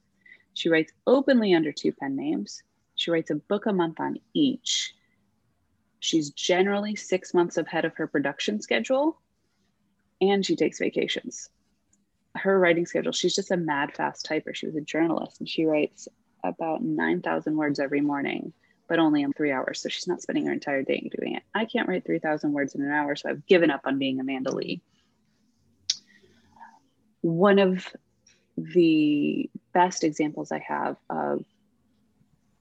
She 0.54 0.68
writes 0.68 0.92
openly 1.06 1.54
under 1.54 1.72
two 1.72 1.92
pen 1.92 2.16
names. 2.16 2.62
She 2.94 3.10
writes 3.10 3.30
a 3.30 3.36
book 3.36 3.66
a 3.66 3.72
month 3.72 4.00
on 4.00 4.18
each 4.34 4.94
She's 6.04 6.28
generally 6.32 6.96
six 6.96 7.32
months 7.32 7.56
ahead 7.56 7.86
of 7.86 7.94
her 7.94 8.06
production 8.06 8.60
schedule 8.60 9.18
and 10.20 10.44
she 10.44 10.54
takes 10.54 10.78
vacations. 10.78 11.48
Her 12.34 12.60
writing 12.60 12.84
schedule, 12.84 13.12
she's 13.12 13.34
just 13.34 13.50
a 13.50 13.56
mad 13.56 13.94
fast 13.94 14.26
typer. 14.26 14.54
She 14.54 14.66
was 14.66 14.76
a 14.76 14.82
journalist 14.82 15.40
and 15.40 15.48
she 15.48 15.64
writes 15.64 16.06
about 16.44 16.82
9,000 16.82 17.56
words 17.56 17.80
every 17.80 18.02
morning, 18.02 18.52
but 18.86 18.98
only 18.98 19.22
in 19.22 19.32
three 19.32 19.50
hours. 19.50 19.80
So 19.80 19.88
she's 19.88 20.06
not 20.06 20.20
spending 20.20 20.44
her 20.44 20.52
entire 20.52 20.82
day 20.82 21.10
doing 21.18 21.36
it. 21.36 21.42
I 21.54 21.64
can't 21.64 21.88
write 21.88 22.04
3,000 22.04 22.52
words 22.52 22.74
in 22.74 22.82
an 22.82 22.90
hour, 22.90 23.16
so 23.16 23.30
I've 23.30 23.46
given 23.46 23.70
up 23.70 23.80
on 23.86 23.98
being 23.98 24.20
Amanda 24.20 24.54
Lee. 24.54 24.82
One 27.22 27.58
of 27.58 27.88
the 28.58 29.48
best 29.72 30.04
examples 30.04 30.52
I 30.52 30.58
have 30.58 30.98
of 31.08 31.46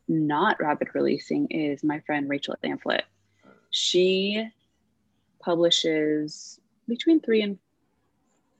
not 0.07 0.61
rapid 0.61 0.95
releasing 0.95 1.47
is 1.47 1.83
my 1.83 1.99
friend 1.99 2.29
Rachel 2.29 2.55
Amphlett 2.63 3.01
she 3.75 4.47
publishes 5.41 6.59
between 6.87 7.19
three 7.19 7.41
and 7.41 7.57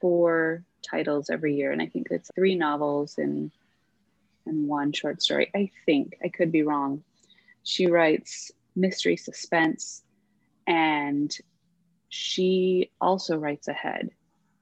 four 0.02 0.64
titles 0.82 1.30
every 1.30 1.56
year 1.56 1.72
and 1.72 1.82
i 1.82 1.86
think 1.86 2.08
it's 2.10 2.30
three 2.36 2.56
novels 2.56 3.18
and 3.18 3.52
and 4.46 4.68
one 4.68 4.92
short 4.92 5.22
story. 5.22 5.50
I 5.56 5.72
think 5.86 6.18
i 6.24 6.30
could 6.30 6.52
be 6.52 6.64
wrong. 6.64 7.04
She 7.64 7.88
writes 7.88 8.52
mystery 8.76 9.18
suspense 9.18 10.04
and 10.68 11.36
she 12.10 12.92
also 13.00 13.38
writes 13.38 13.68
ahead. 13.68 14.10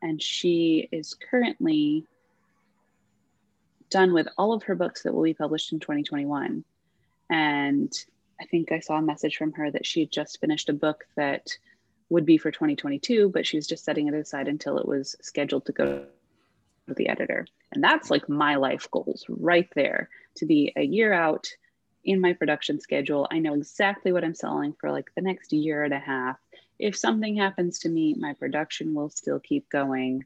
And 0.02 0.22
she 0.22 0.88
is 0.92 1.14
currently 1.14 2.06
done 3.90 4.14
with 4.14 4.28
all 4.38 4.54
of 4.54 4.64
her 4.64 4.76
books 4.76 5.04
that 5.04 5.14
will 5.14 5.24
be 5.24 5.34
published 5.34 5.72
in 5.74 5.80
2021 5.80 6.64
and 7.30 7.94
I 8.42 8.46
think 8.46 8.72
I 8.72 8.80
saw 8.80 8.96
a 8.96 9.02
message 9.04 9.38
from 9.38 9.54
her 9.54 9.70
that 9.70 9.86
she 9.86 10.00
had 10.00 10.12
just 10.12 10.42
finished 10.42 10.68
a 10.70 10.74
book 10.74 11.06
that 11.16 11.56
would 12.10 12.26
be 12.26 12.38
for 12.38 12.52
2022, 12.52 13.30
but 13.30 13.46
she 13.46 13.56
was 13.56 13.68
just 13.68 13.86
setting 13.86 14.08
it 14.08 14.16
aside 14.16 14.48
until 14.48 14.80
it 14.80 14.88
was 14.88 15.16
scheduled 15.22 15.66
to 15.68 15.72
go 15.72 16.06
to 16.88 16.94
the 16.96 17.08
editor. 17.08 17.46
And 17.72 17.84
that's 17.84 18.10
like 18.10 18.28
my 18.28 18.56
life 18.56 18.90
goals 18.90 19.26
right 19.30 19.70
there 19.76 20.10
to 20.36 20.46
be 20.48 20.74
a 20.76 20.82
year 20.82 21.14
out 21.14 21.48
in 22.04 22.20
my 22.20 22.34
production 22.34 22.80
schedule. 22.82 23.28
I 23.32 23.38
know 23.38 23.54
exactly 23.54 24.12
what 24.12 24.24
I'm 24.24 24.34
selling 24.34 24.74
for 24.74 24.92
like 24.92 25.12
the 25.16 25.22
next 25.22 25.54
year 25.54 25.84
and 25.84 25.94
a 25.94 26.00
half. 26.00 26.38
If 26.80 26.98
something 26.98 27.38
happens 27.38 27.80
to 27.80 27.90
me, 27.90 28.16
my 28.18 28.34
production 28.34 28.96
will 28.96 29.10
still 29.10 29.40
keep 29.40 29.70
going, 29.70 30.26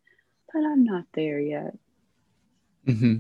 but 0.54 0.60
I'm 0.60 0.86
not 0.86 1.04
there 1.14 1.40
yet. 1.40 1.78
Mm-hmm. 2.88 3.18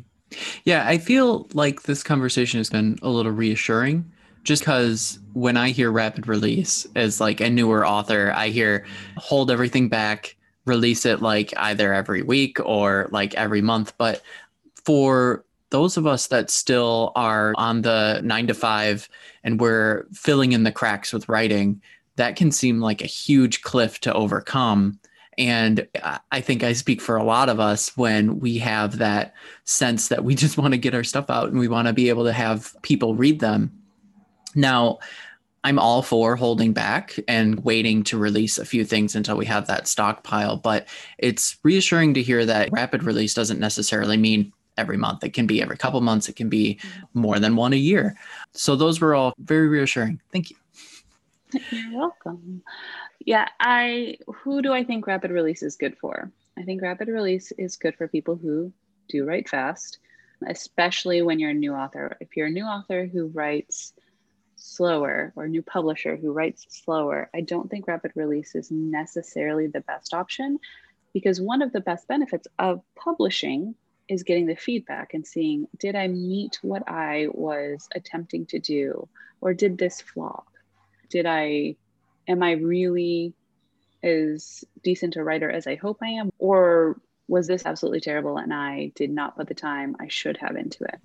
Yeah, 0.63 0.87
I 0.87 0.99
feel 0.99 1.49
like 1.53 1.83
this 1.83 2.01
conversation 2.01 2.59
has 2.59 2.69
been 2.69 2.97
a 3.01 3.09
little 3.09 3.33
reassuring 3.33 4.11
just 4.45 4.61
because 4.61 5.19
when 5.33 5.57
I 5.57 5.71
hear 5.71 5.91
rapid 5.91 6.27
release 6.27 6.87
as 6.95 7.19
like 7.19 7.41
a 7.41 7.49
newer 7.49 7.85
author, 7.85 8.31
I 8.33 8.49
hear 8.49 8.85
hold 9.17 9.51
everything 9.51 9.89
back, 9.89 10.37
release 10.65 11.05
it 11.05 11.21
like 11.21 11.51
either 11.57 11.93
every 11.93 12.21
week 12.21 12.59
or 12.63 13.09
like 13.11 13.33
every 13.33 13.61
month. 13.61 13.93
But 13.97 14.21
for 14.85 15.43
those 15.71 15.97
of 15.97 16.05
us 16.05 16.27
that 16.27 16.51
still 16.51 17.11
are 17.15 17.53
on 17.57 17.81
the 17.81 18.21
nine 18.23 18.45
to 18.47 18.53
five 18.53 19.09
and 19.43 19.59
we're 19.59 20.05
filling 20.13 20.51
in 20.51 20.63
the 20.63 20.71
cracks 20.71 21.11
with 21.11 21.27
writing, 21.27 21.81
that 22.15 22.35
can 22.35 22.51
seem 22.51 22.79
like 22.79 23.01
a 23.01 23.07
huge 23.07 23.63
cliff 23.63 23.99
to 24.01 24.13
overcome. 24.13 24.99
And 25.39 25.87
I 26.31 26.39
think 26.39 26.63
I 26.63 26.73
speak 26.73 27.01
for 27.01 27.17
a 27.17 27.23
lot 27.23 27.49
of 27.49 27.59
us 27.59 27.97
when 27.97 28.39
we 28.39 28.59
have 28.59 28.99
that 28.99 29.33
sense 29.65 30.07
that 30.09 30.23
we 30.23 30.35
just 30.35 30.57
want 30.59 30.75
to 30.75 30.77
get 30.77 30.93
our 30.93 31.03
stuff 31.03 31.31
out 31.31 31.49
and 31.49 31.57
we 31.57 31.67
want 31.67 31.87
to 31.87 31.93
be 31.93 32.09
able 32.09 32.25
to 32.25 32.31
have 32.31 32.75
people 32.83 33.15
read 33.15 33.39
them 33.39 33.71
now, 34.55 34.99
I'm 35.63 35.79
all 35.79 36.03
for 36.03 36.35
holding 36.35 36.73
back 36.73 37.17
and 37.27 37.63
waiting 37.63 38.03
to 38.03 38.19
release 38.19 38.59
a 38.59 38.65
few 38.65 38.85
things 38.85 39.15
until 39.15 39.35
we 39.35 39.45
have 39.45 39.65
that 39.65 39.87
stockpile, 39.87 40.57
but 40.57 40.87
it's 41.17 41.57
reassuring 41.63 42.13
to 42.13 42.21
hear 42.21 42.45
that 42.45 42.71
rapid 42.71 43.03
release 43.03 43.33
doesn't 43.33 43.59
necessarily 43.59 44.15
mean 44.15 44.53
every 44.77 44.97
month. 44.97 45.23
It 45.23 45.33
can 45.33 45.47
be 45.47 45.63
every 45.63 45.77
couple 45.77 46.01
months, 46.01 46.29
it 46.29 46.35
can 46.35 46.49
be 46.49 46.75
mm-hmm. 46.75 47.19
more 47.19 47.39
than 47.39 47.55
one 47.55 47.73
a 47.73 47.77
year. 47.77 48.15
So 48.51 48.75
those 48.75 49.01
were 49.01 49.15
all 49.15 49.33
very 49.39 49.67
reassuring. 49.67 50.21
Thank 50.31 50.51
you. 50.51 50.57
You're 51.71 51.97
welcome. 51.97 52.61
Yeah, 53.25 53.47
I 53.59 54.17
who 54.27 54.61
do 54.61 54.71
I 54.71 54.83
think 54.83 55.07
rapid 55.07 55.31
release 55.31 55.63
is 55.63 55.77
good 55.77 55.97
for? 55.97 56.31
I 56.57 56.63
think 56.63 56.81
rapid 56.81 57.07
release 57.07 57.51
is 57.53 57.75
good 57.75 57.95
for 57.95 58.07
people 58.07 58.35
who 58.35 58.71
do 59.09 59.25
write 59.25 59.49
fast, 59.49 59.99
especially 60.47 61.21
when 61.21 61.39
you're 61.39 61.51
a 61.51 61.55
new 61.55 61.73
author. 61.73 62.17
If 62.19 62.35
you're 62.35 62.47
a 62.47 62.51
new 62.51 62.65
author 62.65 63.05
who 63.05 63.27
writes 63.27 63.93
slower 64.55 65.33
or 65.35 65.47
new 65.47 65.61
publisher 65.61 66.15
who 66.15 66.31
writes 66.31 66.65
slower, 66.69 67.29
I 67.33 67.41
don't 67.41 67.69
think 67.69 67.87
rapid 67.87 68.11
release 68.15 68.55
is 68.55 68.71
necessarily 68.71 69.67
the 69.67 69.81
best 69.81 70.13
option 70.13 70.59
because 71.13 71.39
one 71.39 71.61
of 71.61 71.71
the 71.71 71.81
best 71.81 72.07
benefits 72.07 72.47
of 72.59 72.81
publishing 72.95 73.75
is 74.07 74.23
getting 74.23 74.45
the 74.45 74.55
feedback 74.55 75.13
and 75.13 75.25
seeing 75.25 75.67
did 75.79 75.95
I 75.95 76.07
meet 76.07 76.59
what 76.61 76.83
I 76.87 77.27
was 77.31 77.87
attempting 77.95 78.45
to 78.47 78.59
do 78.59 79.07
or 79.41 79.53
did 79.53 79.77
this 79.77 80.01
flop? 80.01 80.47
Did 81.09 81.25
I 81.25 81.75
am 82.27 82.43
I 82.43 82.51
really 82.53 83.33
as 84.03 84.63
decent 84.83 85.15
a 85.15 85.23
writer 85.23 85.49
as 85.49 85.67
I 85.67 85.75
hope 85.75 85.99
I 86.01 86.09
am 86.09 86.31
or 86.37 86.99
was 87.27 87.47
this 87.47 87.65
absolutely 87.65 88.01
terrible 88.01 88.37
and 88.37 88.53
I 88.53 88.91
did 88.95 89.09
not 89.09 89.35
put 89.35 89.47
the 89.47 89.55
time 89.55 89.95
I 89.99 90.07
should 90.07 90.37
have 90.37 90.55
into 90.55 90.83
it? 90.83 90.99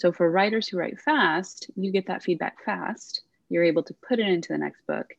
So 0.00 0.12
for 0.12 0.30
writers 0.30 0.66
who 0.66 0.78
write 0.78 0.98
fast, 0.98 1.70
you 1.76 1.92
get 1.92 2.06
that 2.06 2.22
feedback 2.22 2.64
fast. 2.64 3.20
You're 3.50 3.64
able 3.64 3.82
to 3.82 3.94
put 4.08 4.18
it 4.18 4.28
into 4.28 4.50
the 4.50 4.58
next 4.58 4.86
book, 4.86 5.12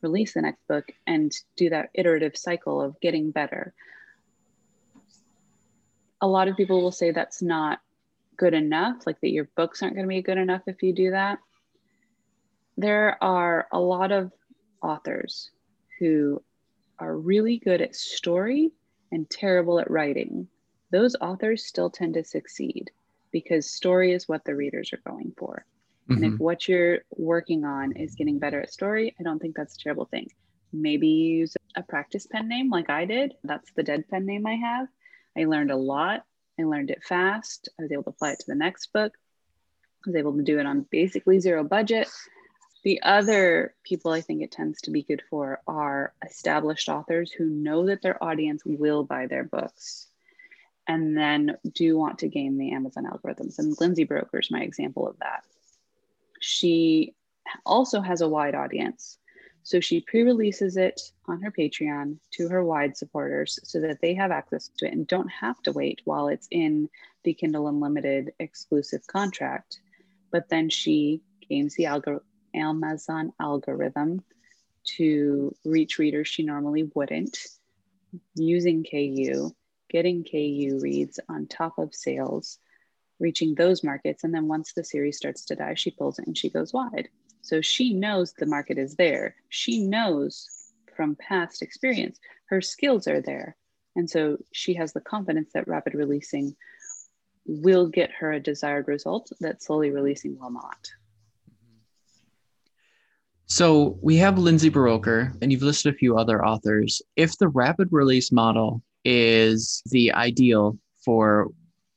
release 0.00 0.32
the 0.32 0.40
next 0.40 0.66
book, 0.66 0.90
and 1.06 1.30
do 1.54 1.68
that 1.68 1.90
iterative 1.92 2.34
cycle 2.34 2.80
of 2.80 2.98
getting 3.02 3.30
better. 3.30 3.74
A 6.22 6.26
lot 6.26 6.48
of 6.48 6.56
people 6.56 6.80
will 6.80 6.92
say 6.92 7.10
that's 7.10 7.42
not 7.42 7.80
good 8.38 8.54
enough, 8.54 9.06
like 9.06 9.20
that 9.20 9.32
your 9.32 9.50
books 9.54 9.82
aren't 9.82 9.96
going 9.96 10.06
to 10.06 10.08
be 10.08 10.22
good 10.22 10.38
enough 10.38 10.62
if 10.66 10.82
you 10.82 10.94
do 10.94 11.10
that. 11.10 11.38
There 12.78 13.22
are 13.22 13.68
a 13.70 13.78
lot 13.78 14.12
of 14.12 14.32
authors 14.82 15.50
who 15.98 16.42
are 16.98 17.14
really 17.14 17.58
good 17.58 17.82
at 17.82 17.94
story 17.94 18.70
and 19.12 19.28
terrible 19.28 19.78
at 19.78 19.90
writing. 19.90 20.48
Those 20.90 21.16
authors 21.20 21.66
still 21.66 21.90
tend 21.90 22.14
to 22.14 22.24
succeed 22.24 22.90
because 23.32 23.70
story 23.70 24.12
is 24.12 24.28
what 24.28 24.44
the 24.44 24.54
readers 24.54 24.92
are 24.92 25.10
going 25.10 25.32
for. 25.36 25.64
Mm-hmm. 26.04 26.12
And 26.12 26.24
if 26.24 26.32
mm-hmm. 26.32 26.44
what 26.44 26.68
you're 26.68 27.00
working 27.10 27.64
on 27.64 27.92
is 27.96 28.14
getting 28.14 28.38
better 28.38 28.60
at 28.60 28.72
story, 28.72 29.14
I 29.18 29.22
don't 29.22 29.38
think 29.38 29.56
that's 29.56 29.74
a 29.76 29.78
terrible 29.78 30.06
thing. 30.06 30.28
Maybe 30.72 31.08
use 31.08 31.56
a 31.76 31.82
practice 31.82 32.26
pen 32.26 32.48
name 32.48 32.70
like 32.70 32.90
I 32.90 33.04
did. 33.04 33.34
That's 33.44 33.70
the 33.72 33.82
dead 33.82 34.08
pen 34.08 34.26
name 34.26 34.46
I 34.46 34.54
have. 34.54 34.88
I 35.36 35.44
learned 35.44 35.70
a 35.70 35.76
lot. 35.76 36.24
I 36.58 36.64
learned 36.64 36.90
it 36.90 37.04
fast. 37.04 37.68
I 37.78 37.82
was 37.82 37.92
able 37.92 38.04
to 38.04 38.10
apply 38.10 38.32
it 38.32 38.40
to 38.40 38.46
the 38.48 38.54
next 38.54 38.92
book. 38.92 39.12
I 40.06 40.10
was 40.10 40.16
able 40.16 40.36
to 40.36 40.42
do 40.42 40.58
it 40.58 40.66
on 40.66 40.86
basically 40.90 41.40
zero 41.40 41.64
budget. 41.64 42.08
The 42.82 43.02
other 43.02 43.74
people 43.84 44.10
I 44.12 44.22
think 44.22 44.42
it 44.42 44.50
tends 44.50 44.80
to 44.82 44.90
be 44.90 45.02
good 45.02 45.22
for 45.28 45.60
are 45.66 46.14
established 46.26 46.88
authors 46.88 47.30
who 47.30 47.44
know 47.46 47.86
that 47.86 48.00
their 48.02 48.22
audience 48.22 48.62
will 48.64 49.04
buy 49.04 49.26
their 49.26 49.44
books 49.44 50.09
and 50.90 51.16
then 51.16 51.56
do 51.72 51.96
want 51.96 52.18
to 52.18 52.28
game 52.28 52.58
the 52.58 52.72
Amazon 52.72 53.04
algorithms. 53.04 53.60
And 53.60 53.76
Lindsay 53.78 54.04
Buroker 54.04 54.40
is 54.40 54.50
my 54.50 54.62
example 54.62 55.06
of 55.06 55.16
that. 55.20 55.44
She 56.40 57.14
also 57.64 58.00
has 58.00 58.22
a 58.22 58.28
wide 58.28 58.56
audience. 58.56 59.16
So 59.62 59.78
she 59.78 60.00
pre 60.00 60.22
releases 60.22 60.76
it 60.76 61.00
on 61.28 61.42
her 61.42 61.52
Patreon 61.52 62.16
to 62.32 62.48
her 62.48 62.64
wide 62.64 62.96
supporters 62.96 63.60
so 63.62 63.80
that 63.82 64.00
they 64.00 64.14
have 64.14 64.32
access 64.32 64.68
to 64.78 64.86
it 64.86 64.92
and 64.92 65.06
don't 65.06 65.28
have 65.28 65.62
to 65.62 65.72
wait 65.72 66.00
while 66.06 66.26
it's 66.26 66.48
in 66.50 66.88
the 67.22 67.34
Kindle 67.34 67.68
Unlimited 67.68 68.32
exclusive 68.40 69.06
contract. 69.06 69.78
But 70.32 70.48
then 70.48 70.68
she 70.70 71.20
games 71.48 71.76
the 71.76 71.84
algor- 71.84 72.22
Amazon 72.52 73.32
algorithm 73.38 74.24
to 74.96 75.54
reach 75.64 76.00
readers 76.00 76.26
she 76.26 76.42
normally 76.42 76.90
wouldn't 76.94 77.38
using 78.34 78.82
KU 78.82 79.54
getting 79.90 80.24
KU 80.24 80.78
reads 80.80 81.20
on 81.28 81.46
top 81.46 81.78
of 81.78 81.94
sales, 81.94 82.58
reaching 83.18 83.54
those 83.54 83.84
markets. 83.84 84.24
And 84.24 84.32
then 84.32 84.48
once 84.48 84.72
the 84.72 84.84
series 84.84 85.18
starts 85.18 85.44
to 85.46 85.56
die, 85.56 85.74
she 85.74 85.90
pulls 85.90 86.18
it 86.18 86.26
and 86.26 86.38
she 86.38 86.48
goes 86.48 86.72
wide. 86.72 87.08
So 87.42 87.60
she 87.60 87.92
knows 87.92 88.32
the 88.32 88.46
market 88.46 88.78
is 88.78 88.96
there. 88.96 89.34
She 89.48 89.80
knows 89.86 90.48
from 90.96 91.16
past 91.16 91.62
experience, 91.62 92.18
her 92.46 92.60
skills 92.60 93.06
are 93.08 93.20
there. 93.20 93.56
And 93.96 94.08
so 94.08 94.38
she 94.52 94.74
has 94.74 94.92
the 94.92 95.00
confidence 95.00 95.50
that 95.54 95.68
rapid 95.68 95.94
releasing 95.94 96.56
will 97.46 97.88
get 97.88 98.10
her 98.12 98.32
a 98.32 98.40
desired 98.40 98.86
result 98.86 99.32
that 99.40 99.62
slowly 99.62 99.90
releasing 99.90 100.38
will 100.38 100.50
not. 100.50 100.90
So 103.46 103.98
we 104.00 104.16
have 104.18 104.38
Lindsay 104.38 104.70
Buroker, 104.70 105.36
and 105.42 105.50
you've 105.50 105.62
listed 105.62 105.92
a 105.92 105.96
few 105.96 106.16
other 106.16 106.44
authors. 106.44 107.02
If 107.16 107.36
the 107.36 107.48
rapid 107.48 107.88
release 107.90 108.30
model 108.30 108.80
is 109.04 109.82
the 109.86 110.12
ideal 110.12 110.78
for 111.04 111.48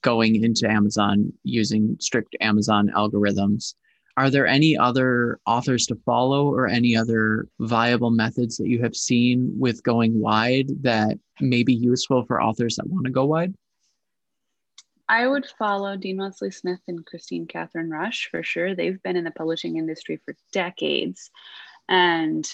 going 0.01 0.43
into 0.43 0.69
Amazon 0.69 1.33
using 1.43 1.97
strict 1.99 2.35
Amazon 2.41 2.91
algorithms. 2.95 3.73
Are 4.15 4.29
there 4.29 4.45
any 4.45 4.77
other 4.77 5.39
authors 5.47 5.87
to 5.87 5.95
follow 6.05 6.47
or 6.47 6.67
any 6.67 6.95
other 6.95 7.47
viable 7.59 8.11
methods 8.11 8.57
that 8.57 8.67
you 8.67 8.79
have 8.83 8.95
seen 8.95 9.51
with 9.57 9.81
going 9.81 10.19
wide 10.19 10.67
that 10.83 11.17
may 11.39 11.63
be 11.63 11.73
useful 11.73 12.23
for 12.25 12.41
authors 12.41 12.75
that 12.75 12.87
want 12.87 13.05
to 13.05 13.11
go 13.11 13.25
wide? 13.25 13.55
I 15.09 15.27
would 15.27 15.45
follow 15.57 15.97
Dean 15.97 16.17
Wesley 16.17 16.51
Smith 16.51 16.79
and 16.87 17.05
Kristine 17.05 17.47
Kathryn 17.47 17.89
Rusch 17.89 18.29
for 18.29 18.43
sure. 18.43 18.75
They've 18.75 19.01
been 19.01 19.15
in 19.15 19.23
the 19.23 19.31
publishing 19.31 19.77
industry 19.77 20.19
for 20.23 20.35
decades. 20.51 21.31
And 21.89 22.49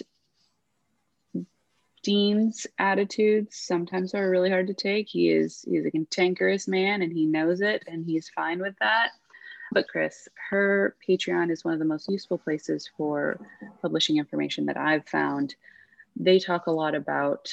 Dean's 2.09 2.65
attitudes 2.79 3.55
sometimes 3.55 4.15
are 4.15 4.31
really 4.31 4.49
hard 4.49 4.65
to 4.65 4.73
take. 4.73 5.07
He 5.07 5.29
is 5.29 5.63
he's 5.69 5.85
a 5.85 5.91
cantankerous 5.91 6.67
man 6.67 7.03
and 7.03 7.13
he 7.13 7.27
knows 7.27 7.61
it 7.61 7.83
and 7.85 8.03
he's 8.03 8.29
fine 8.29 8.59
with 8.59 8.73
that. 8.79 9.11
But 9.71 9.87
Kris, 9.87 10.27
her 10.49 10.95
Patreon 11.07 11.51
is 11.51 11.63
one 11.63 11.75
of 11.75 11.79
the 11.79 11.85
most 11.85 12.09
useful 12.09 12.39
places 12.39 12.89
for 12.97 13.39
publishing 13.83 14.17
information 14.17 14.65
that 14.65 14.75
I've 14.75 15.07
found. 15.07 15.53
They 16.15 16.39
talk 16.39 16.65
a 16.65 16.71
lot 16.71 16.95
about 16.95 17.47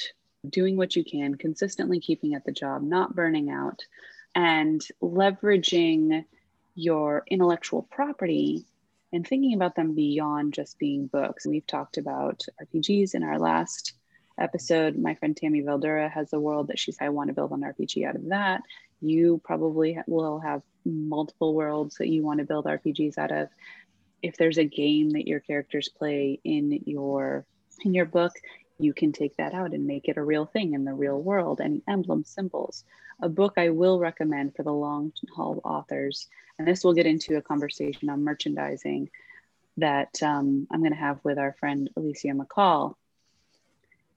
doing 0.49 0.75
what 0.75 0.95
you 0.95 1.03
can, 1.03 1.35
consistently 1.35 1.99
keeping 1.99 2.33
at 2.33 2.43
the 2.43 2.51
job, 2.51 2.81
not 2.81 3.15
burning 3.15 3.51
out, 3.51 3.85
and 4.33 4.81
leveraging 5.03 6.25
your 6.73 7.23
intellectual 7.29 7.83
property 7.91 8.65
and 9.13 9.27
thinking 9.27 9.53
about 9.53 9.75
them 9.75 9.93
beyond 9.93 10.55
just 10.55 10.79
being 10.79 11.05
books. 11.05 11.45
We've 11.45 11.67
talked 11.67 11.97
about 11.97 12.43
RPGs 12.59 13.13
in 13.13 13.21
our 13.21 13.37
last 13.37 13.93
episode, 14.37 14.97
my 14.97 15.15
friend 15.15 15.35
Tammy 15.35 15.61
Valdura 15.61 16.09
has 16.11 16.33
a 16.33 16.39
world 16.39 16.67
that 16.67 16.79
she's, 16.79 16.97
I 16.99 17.09
want 17.09 17.29
to 17.29 17.33
build 17.33 17.51
an 17.51 17.61
RPG 17.61 18.07
out 18.07 18.15
of 18.15 18.29
that. 18.29 18.61
You 19.01 19.41
probably 19.43 19.99
will 20.07 20.39
have 20.39 20.61
multiple 20.85 21.53
worlds 21.53 21.95
that 21.95 22.07
you 22.07 22.23
want 22.23 22.39
to 22.39 22.45
build 22.45 22.65
RPGs 22.65 23.17
out 23.17 23.31
of. 23.31 23.49
If 24.21 24.37
there's 24.37 24.57
a 24.57 24.63
game 24.63 25.11
that 25.11 25.27
your 25.27 25.39
characters 25.39 25.89
play 25.89 26.39
in 26.43 26.81
your 26.85 27.45
in 27.83 27.93
your 27.93 28.05
book, 28.05 28.33
you 28.79 28.93
can 28.93 29.11
take 29.11 29.37
that 29.37 29.53
out 29.53 29.73
and 29.73 29.85
make 29.85 30.07
it 30.07 30.17
a 30.17 30.23
real 30.23 30.45
thing 30.45 30.73
in 30.73 30.85
the 30.85 30.93
real 30.93 31.21
world. 31.21 31.61
Any 31.61 31.83
emblems, 31.87 32.29
symbols. 32.29 32.83
A 33.21 33.29
book 33.29 33.53
I 33.57 33.69
will 33.69 33.99
recommend 33.99 34.55
for 34.55 34.63
the 34.63 34.71
long 34.71 35.13
haul 35.35 35.61
authors, 35.63 36.27
and 36.57 36.67
this 36.67 36.83
will 36.83 36.93
get 36.93 37.05
into 37.05 37.37
a 37.37 37.41
conversation 37.41 38.09
on 38.09 38.23
merchandising 38.23 39.09
that 39.77 40.21
um, 40.23 40.67
I'm 40.71 40.79
going 40.79 40.91
to 40.91 40.97
have 40.97 41.19
with 41.23 41.37
our 41.37 41.53
friend 41.59 41.89
Alicia 41.95 42.29
McCall 42.29 42.95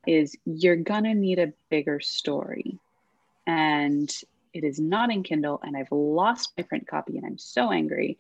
is 0.06 0.36
you're 0.44 0.76
gonna 0.76 1.14
need 1.14 1.38
a 1.38 1.52
bigger 1.68 2.00
story. 2.00 2.78
And 3.46 4.10
it 4.52 4.64
is 4.64 4.80
not 4.80 5.12
in 5.12 5.22
Kindle, 5.22 5.60
and 5.62 5.76
I've 5.76 5.92
lost 5.92 6.52
my 6.56 6.64
print 6.64 6.86
copy, 6.86 7.16
and 7.16 7.26
I'm 7.26 7.38
so 7.38 7.70
angry, 7.70 8.18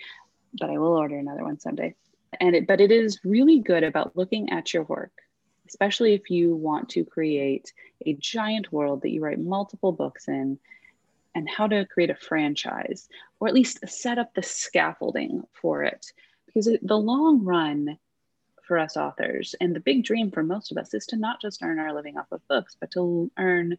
but 0.58 0.70
I 0.70 0.78
will 0.78 0.96
order 0.96 1.18
another 1.18 1.44
one 1.44 1.58
someday. 1.58 1.94
And 2.40 2.54
it, 2.54 2.66
but 2.66 2.80
it 2.80 2.92
is 2.92 3.18
really 3.24 3.58
good 3.58 3.82
about 3.82 4.16
looking 4.16 4.50
at 4.50 4.72
your 4.72 4.84
work, 4.84 5.12
especially 5.68 6.14
if 6.14 6.30
you 6.30 6.54
want 6.54 6.88
to 6.90 7.04
create 7.04 7.72
a 8.06 8.14
giant 8.14 8.72
world 8.72 9.02
that 9.02 9.10
you 9.10 9.20
write 9.20 9.40
multiple 9.40 9.92
books 9.92 10.28
in, 10.28 10.58
and 11.34 11.48
how 11.48 11.66
to 11.66 11.86
create 11.86 12.10
a 12.10 12.14
franchise, 12.14 13.08
or 13.38 13.48
at 13.48 13.54
least 13.54 13.86
set 13.88 14.18
up 14.18 14.34
the 14.34 14.42
scaffolding 14.42 15.44
for 15.52 15.84
it. 15.84 16.12
Because 16.46 16.68
the 16.82 16.98
long 16.98 17.44
run, 17.44 17.98
for 18.70 18.78
us 18.78 18.96
authors. 18.96 19.56
And 19.60 19.74
the 19.74 19.80
big 19.80 20.04
dream 20.04 20.30
for 20.30 20.44
most 20.44 20.70
of 20.70 20.78
us 20.78 20.94
is 20.94 21.04
to 21.06 21.16
not 21.16 21.42
just 21.42 21.60
earn 21.60 21.80
our 21.80 21.92
living 21.92 22.16
off 22.16 22.30
of 22.30 22.46
books, 22.46 22.76
but 22.78 22.92
to 22.92 23.28
earn 23.36 23.76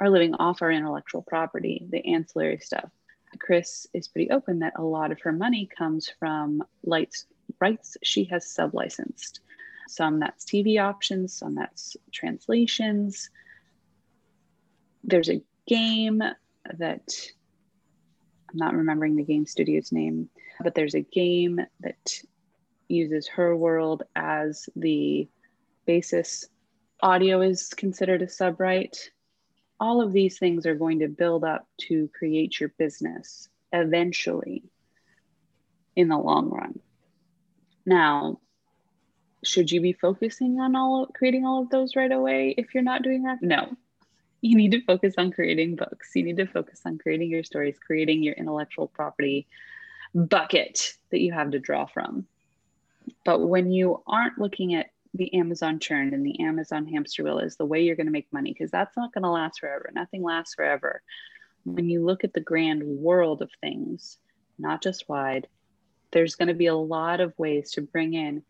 our 0.00 0.10
living 0.10 0.34
off 0.34 0.60
our 0.60 0.70
intellectual 0.70 1.22
property, 1.22 1.86
the 1.88 2.04
ancillary 2.12 2.58
stuff. 2.58 2.90
Kris 3.38 3.86
is 3.94 4.08
pretty 4.08 4.30
open 4.30 4.58
that 4.58 4.74
a 4.76 4.82
lot 4.82 5.12
of 5.12 5.20
her 5.22 5.32
money 5.32 5.66
comes 5.78 6.12
from 6.18 6.62
lights, 6.84 7.24
rights 7.58 7.96
she 8.02 8.24
has 8.24 8.44
sublicensed. 8.44 9.40
Some 9.88 10.20
that's 10.20 10.44
TV 10.44 10.78
options, 10.78 11.32
some 11.32 11.54
that's 11.54 11.96
translations. 12.12 13.30
There's 15.04 15.30
a 15.30 15.42
game 15.66 16.22
that 16.74 17.14
I'm 18.50 18.58
not 18.58 18.76
remembering 18.76 19.16
the 19.16 19.24
game 19.24 19.46
studio's 19.46 19.90
name, 19.90 20.28
but 20.60 20.74
there's 20.74 20.94
a 20.94 21.00
game 21.00 21.60
that 21.80 22.22
uses 22.92 23.26
her 23.28 23.56
world 23.56 24.02
as 24.14 24.68
the 24.76 25.28
basis. 25.86 26.46
Audio 27.02 27.40
is 27.40 27.68
considered 27.70 28.22
a 28.22 28.28
subright. 28.28 29.10
All 29.80 30.00
of 30.00 30.12
these 30.12 30.38
things 30.38 30.66
are 30.66 30.74
going 30.74 31.00
to 31.00 31.08
build 31.08 31.42
up 31.42 31.66
to 31.88 32.08
create 32.16 32.60
your 32.60 32.68
business 32.78 33.48
eventually 33.72 34.62
in 35.96 36.08
the 36.08 36.18
long 36.18 36.50
run. 36.50 36.78
Now, 37.84 38.38
should 39.44 39.72
you 39.72 39.80
be 39.80 39.92
focusing 39.92 40.60
on 40.60 40.76
all 40.76 41.06
creating 41.06 41.44
all 41.44 41.62
of 41.62 41.70
those 41.70 41.96
right 41.96 42.12
away 42.12 42.54
if 42.56 42.74
you're 42.74 42.82
not 42.82 43.02
doing 43.02 43.24
that? 43.24 43.38
No. 43.42 43.76
You 44.40 44.56
need 44.56 44.72
to 44.72 44.84
focus 44.84 45.14
on 45.18 45.32
creating 45.32 45.76
books. 45.76 46.10
You 46.14 46.22
need 46.24 46.36
to 46.36 46.46
focus 46.46 46.80
on 46.84 46.98
creating 46.98 47.30
your 47.30 47.44
stories, 47.44 47.78
creating 47.84 48.22
your 48.22 48.34
intellectual 48.34 48.88
property 48.88 49.46
bucket 50.14 50.96
that 51.10 51.20
you 51.20 51.32
have 51.32 51.52
to 51.52 51.58
draw 51.58 51.86
from. 51.86 52.26
But 53.24 53.40
when 53.40 53.70
you 53.70 54.02
aren't 54.06 54.38
looking 54.38 54.74
at 54.74 54.90
the 55.14 55.34
Amazon 55.34 55.78
churn 55.78 56.14
and 56.14 56.24
the 56.24 56.40
Amazon 56.40 56.86
hamster 56.86 57.22
wheel 57.22 57.38
as 57.38 57.56
the 57.56 57.66
way 57.66 57.82
you're 57.82 57.96
going 57.96 58.06
to 58.06 58.12
make 58.12 58.32
money, 58.32 58.52
because 58.52 58.70
that's 58.70 58.96
not 58.96 59.12
going 59.12 59.22
to 59.22 59.30
last 59.30 59.60
forever. 59.60 59.90
Nothing 59.94 60.22
lasts 60.22 60.54
forever. 60.54 61.02
When 61.64 61.88
you 61.88 62.04
look 62.04 62.24
at 62.24 62.32
the 62.32 62.40
grand 62.40 62.82
world 62.82 63.42
of 63.42 63.50
things, 63.60 64.18
not 64.58 64.82
just 64.82 65.08
wide, 65.08 65.48
there's 66.12 66.34
going 66.34 66.48
to 66.48 66.54
be 66.54 66.66
a 66.66 66.74
lot 66.74 67.20
of 67.20 67.38
ways 67.38 67.72
to 67.72 67.82
bring 67.82 68.14
in 68.14 68.42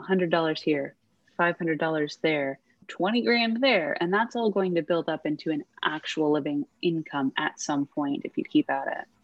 $100 0.00 0.58
here, 0.58 0.94
$500 1.38 2.20
there, 2.22 2.58
20 2.88 3.22
grand 3.22 3.62
there. 3.62 3.96
And 4.00 4.12
that's 4.12 4.34
all 4.34 4.50
going 4.50 4.74
to 4.76 4.82
build 4.82 5.08
up 5.08 5.26
into 5.26 5.50
an 5.50 5.64
actual 5.84 6.32
living 6.32 6.64
income 6.82 7.32
at 7.36 7.60
some 7.60 7.86
point 7.86 8.22
if 8.24 8.36
you 8.38 8.44
keep 8.44 8.70
at 8.70 8.88
it. 8.88 9.17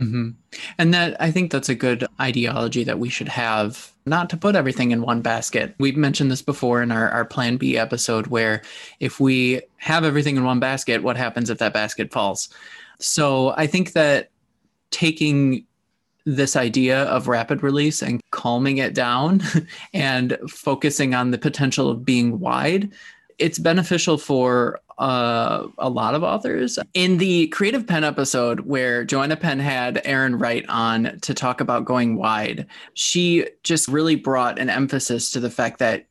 Mm-hmm. 0.00 0.30
And 0.78 0.94
that 0.94 1.20
I 1.20 1.30
think 1.30 1.52
that's 1.52 1.68
a 1.68 1.74
good 1.74 2.06
ideology 2.20 2.82
that 2.84 2.98
we 2.98 3.08
should 3.08 3.28
have, 3.28 3.92
not 4.06 4.28
to 4.30 4.36
put 4.36 4.56
everything 4.56 4.90
in 4.90 5.02
one 5.02 5.22
basket. 5.22 5.74
We've 5.78 5.96
mentioned 5.96 6.30
this 6.30 6.42
before 6.42 6.82
in 6.82 6.90
our, 6.90 7.08
our 7.10 7.24
Plan 7.24 7.56
B 7.56 7.78
episode, 7.78 8.26
where 8.26 8.62
if 8.98 9.20
we 9.20 9.62
have 9.76 10.04
everything 10.04 10.36
in 10.36 10.44
one 10.44 10.60
basket, 10.60 11.02
what 11.02 11.16
happens 11.16 11.48
if 11.48 11.58
that 11.58 11.72
basket 11.72 12.12
falls? 12.12 12.48
So 12.98 13.54
I 13.56 13.66
think 13.66 13.92
that 13.92 14.30
taking 14.90 15.64
this 16.24 16.56
idea 16.56 17.04
of 17.04 17.28
rapid 17.28 17.62
release 17.62 18.02
and 18.02 18.20
calming 18.30 18.78
it 18.78 18.94
down 18.94 19.42
and 19.94 20.38
focusing 20.48 21.14
on 21.14 21.30
the 21.30 21.38
potential 21.38 21.88
of 21.88 22.04
being 22.04 22.40
wide 22.40 22.90
it's 23.38 23.58
beneficial 23.58 24.18
for 24.18 24.80
uh, 24.98 25.66
a 25.78 25.88
lot 25.88 26.14
of 26.14 26.22
authors. 26.22 26.78
In 26.94 27.18
the 27.18 27.48
Creative 27.48 27.86
Penn 27.86 28.04
episode, 28.04 28.60
where 28.60 29.04
Joanna 29.04 29.36
Penn 29.36 29.58
had 29.58 30.00
Aaron 30.04 30.36
Wright 30.36 30.64
on 30.68 31.18
to 31.22 31.34
talk 31.34 31.60
about 31.60 31.84
going 31.84 32.16
wide, 32.16 32.66
she 32.94 33.46
just 33.62 33.88
really 33.88 34.16
brought 34.16 34.58
an 34.58 34.70
emphasis 34.70 35.30
to 35.32 35.40
the 35.40 35.50
fact 35.50 35.78
that 35.78 36.06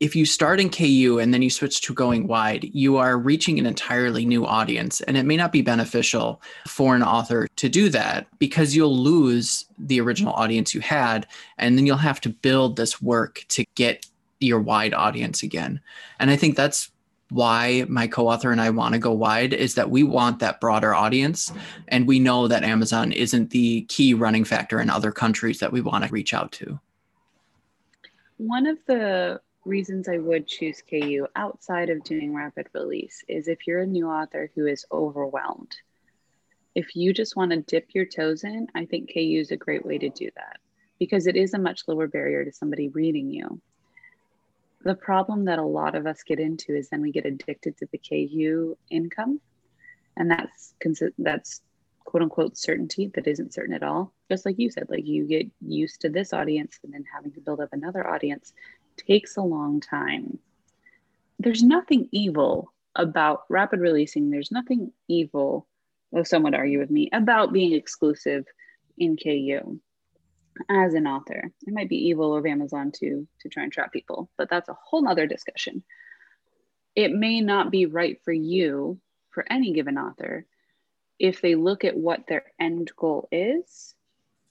if 0.00 0.16
you 0.16 0.26
start 0.26 0.60
in 0.60 0.68
KU 0.70 1.18
and 1.20 1.32
then 1.32 1.40
you 1.40 1.48
switch 1.48 1.80
to 1.82 1.94
going 1.94 2.26
wide, 2.26 2.68
you 2.72 2.96
are 2.96 3.16
reaching 3.16 3.58
an 3.58 3.66
entirely 3.66 4.26
new 4.26 4.44
audience. 4.44 5.00
And 5.02 5.16
it 5.16 5.24
may 5.24 5.36
not 5.36 5.52
be 5.52 5.62
beneficial 5.62 6.42
for 6.66 6.96
an 6.96 7.02
author 7.02 7.46
to 7.56 7.68
do 7.68 7.88
that 7.90 8.26
because 8.38 8.74
you'll 8.74 8.96
lose 8.96 9.64
the 9.78 10.00
original 10.00 10.34
audience 10.34 10.74
you 10.74 10.80
had. 10.80 11.26
And 11.58 11.78
then 11.78 11.86
you'll 11.86 11.96
have 11.96 12.20
to 12.22 12.28
build 12.28 12.76
this 12.76 13.00
work 13.00 13.44
to 13.48 13.64
get 13.76 14.04
your 14.40 14.60
wide 14.60 14.94
audience 14.94 15.42
again. 15.42 15.80
And 16.18 16.30
I 16.30 16.36
think 16.36 16.56
that's 16.56 16.90
why 17.30 17.84
my 17.88 18.06
co-author 18.06 18.52
and 18.52 18.60
I 18.60 18.70
want 18.70 18.94
to 18.94 18.98
go 18.98 19.12
wide 19.12 19.52
is 19.52 19.74
that 19.74 19.90
we 19.90 20.02
want 20.02 20.38
that 20.40 20.60
broader 20.60 20.94
audience 20.94 21.52
and 21.88 22.06
we 22.06 22.18
know 22.18 22.48
that 22.48 22.64
Amazon 22.64 23.12
isn't 23.12 23.50
the 23.50 23.82
key 23.82 24.14
running 24.14 24.44
factor 24.44 24.80
in 24.80 24.90
other 24.90 25.10
countries 25.10 25.58
that 25.60 25.72
we 25.72 25.80
want 25.80 26.04
to 26.04 26.10
reach 26.10 26.34
out 26.34 26.52
to. 26.52 26.78
One 28.36 28.66
of 28.66 28.78
the 28.86 29.40
reasons 29.64 30.08
I 30.08 30.18
would 30.18 30.46
choose 30.46 30.82
KU 30.82 31.26
outside 31.36 31.88
of 31.88 32.04
doing 32.04 32.34
rapid 32.34 32.68
release 32.74 33.24
is 33.28 33.48
if 33.48 33.66
you're 33.66 33.80
a 33.80 33.86
new 33.86 34.08
author 34.08 34.50
who 34.54 34.66
is 34.66 34.84
overwhelmed. 34.92 35.74
If 36.74 36.96
you 36.96 37.12
just 37.12 37.36
want 37.36 37.52
to 37.52 37.62
dip 37.62 37.94
your 37.94 38.04
toes 38.04 38.44
in, 38.44 38.66
I 38.74 38.84
think 38.84 39.12
KU 39.12 39.38
is 39.40 39.52
a 39.52 39.56
great 39.56 39.86
way 39.86 39.96
to 39.98 40.10
do 40.10 40.28
that 40.36 40.58
because 40.98 41.26
it 41.26 41.36
is 41.36 41.54
a 41.54 41.58
much 41.58 41.82
lower 41.86 42.08
barrier 42.08 42.44
to 42.44 42.52
somebody 42.52 42.88
reading 42.88 43.30
you. 43.30 43.60
The 44.84 44.94
problem 44.94 45.46
that 45.46 45.58
a 45.58 45.64
lot 45.64 45.94
of 45.94 46.06
us 46.06 46.22
get 46.22 46.38
into 46.38 46.76
is 46.76 46.90
then 46.90 47.00
we 47.00 47.10
get 47.10 47.24
addicted 47.24 47.78
to 47.78 47.88
the 47.90 47.98
KU 47.98 48.76
income, 48.90 49.40
and 50.16 50.30
that's 50.30 50.74
that's 51.18 51.62
quote 52.04 52.22
unquote 52.22 52.58
certainty 52.58 53.10
that 53.14 53.26
isn't 53.26 53.54
certain 53.54 53.74
at 53.74 53.82
all. 53.82 54.12
Just 54.30 54.44
like 54.44 54.58
you 54.58 54.70
said, 54.70 54.90
like 54.90 55.06
you 55.06 55.26
get 55.26 55.46
used 55.62 56.02
to 56.02 56.10
this 56.10 56.34
audience 56.34 56.78
and 56.84 56.92
then 56.92 57.04
having 57.12 57.32
to 57.32 57.40
build 57.40 57.60
up 57.60 57.70
another 57.72 58.06
audience 58.06 58.52
takes 58.98 59.38
a 59.38 59.42
long 59.42 59.80
time. 59.80 60.38
There's 61.38 61.62
nothing 61.62 62.08
evil 62.12 62.70
about 62.94 63.44
rapid 63.48 63.80
releasing. 63.80 64.30
There's 64.30 64.52
nothing 64.52 64.92
evil, 65.08 65.66
though 66.12 66.24
some 66.24 66.42
would 66.42 66.54
argue 66.54 66.78
with 66.78 66.90
me, 66.90 67.08
about 67.10 67.54
being 67.54 67.72
exclusive 67.72 68.44
in 68.98 69.16
KU 69.16 69.80
as 70.68 70.94
an 70.94 71.06
author. 71.06 71.50
It 71.66 71.74
might 71.74 71.88
be 71.88 72.08
evil 72.08 72.36
of 72.36 72.46
Amazon 72.46 72.92
to 72.96 73.26
to 73.40 73.48
try 73.48 73.62
and 73.62 73.72
trap 73.72 73.92
people, 73.92 74.30
but 74.36 74.48
that's 74.48 74.68
a 74.68 74.76
whole 74.80 75.02
nother 75.02 75.26
discussion. 75.26 75.82
It 76.94 77.12
may 77.12 77.40
not 77.40 77.70
be 77.70 77.86
right 77.86 78.20
for 78.24 78.32
you, 78.32 79.00
for 79.30 79.44
any 79.50 79.72
given 79.72 79.98
author, 79.98 80.46
if 81.18 81.40
they 81.40 81.54
look 81.54 81.84
at 81.84 81.96
what 81.96 82.26
their 82.28 82.44
end 82.60 82.92
goal 82.96 83.28
is 83.32 83.94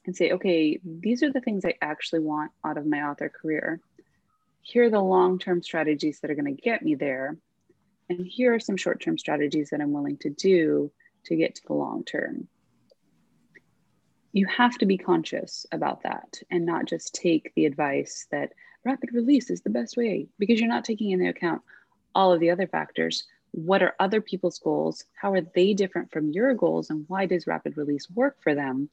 and 0.05 0.15
say, 0.15 0.31
okay, 0.31 0.79
these 0.83 1.23
are 1.23 1.31
the 1.31 1.39
things 1.39 1.63
I 1.63 1.75
actually 1.81 2.19
want 2.19 2.51
out 2.65 2.77
of 2.77 2.85
my 2.85 3.03
author 3.03 3.29
career 3.29 3.79
here 4.63 4.85
are 4.85 4.89
the 4.89 4.99
long 4.99 5.37
term 5.37 5.61
strategies 5.61 6.21
that 6.21 6.31
are 6.31 6.35
going 6.35 6.55
to 6.55 6.61
get 6.61 6.81
me 6.81 6.95
there. 6.95 7.37
And 8.09 8.25
here 8.25 8.55
are 8.55 8.59
some 8.59 8.77
short 8.77 9.01
term 9.01 9.17
strategies 9.17 9.69
that 9.69 9.81
I'm 9.81 9.91
willing 9.91 10.17
to 10.19 10.29
do 10.29 10.91
to 11.25 11.35
get 11.35 11.55
to 11.55 11.61
the 11.67 11.73
long 11.73 12.03
term. 12.03 12.47
You 14.34 14.48
have 14.48 14.78
to 14.80 14.88
be 14.88 14.98
conscious 14.98 15.65
about 15.72 16.04
that 16.04 16.39
and 16.50 16.65
not 16.65 16.86
just 16.86 17.13
take 17.13 17.54
the 17.56 17.67
advice 17.67 18.28
that 18.32 18.54
rapid 18.84 19.13
release 19.13 19.50
is 19.50 19.62
the 19.62 19.69
best 19.69 19.96
way 19.96 20.28
because 20.39 20.60
you're 20.60 20.67
not 20.67 20.84
taking 20.84 21.12
into 21.12 21.30
account 21.30 21.62
all 22.15 22.34
of 22.34 22.39
the 22.39 22.50
other 22.50 22.67
factors. 22.67 23.26
What 23.52 23.84
are 23.84 23.96
other 24.00 24.22
people's 24.22 24.58
goals? 24.58 25.06
How 25.13 25.34
are 25.34 25.41
they 25.41 25.74
different 25.76 26.12
from 26.12 26.32
your 26.32 26.56
goals? 26.56 26.89
And 26.89 27.06
why 27.08 27.28
does 27.28 27.46
rapid 27.46 27.78
release 27.78 28.10
work 28.10 28.41
for 28.41 28.56
them? 28.56 28.89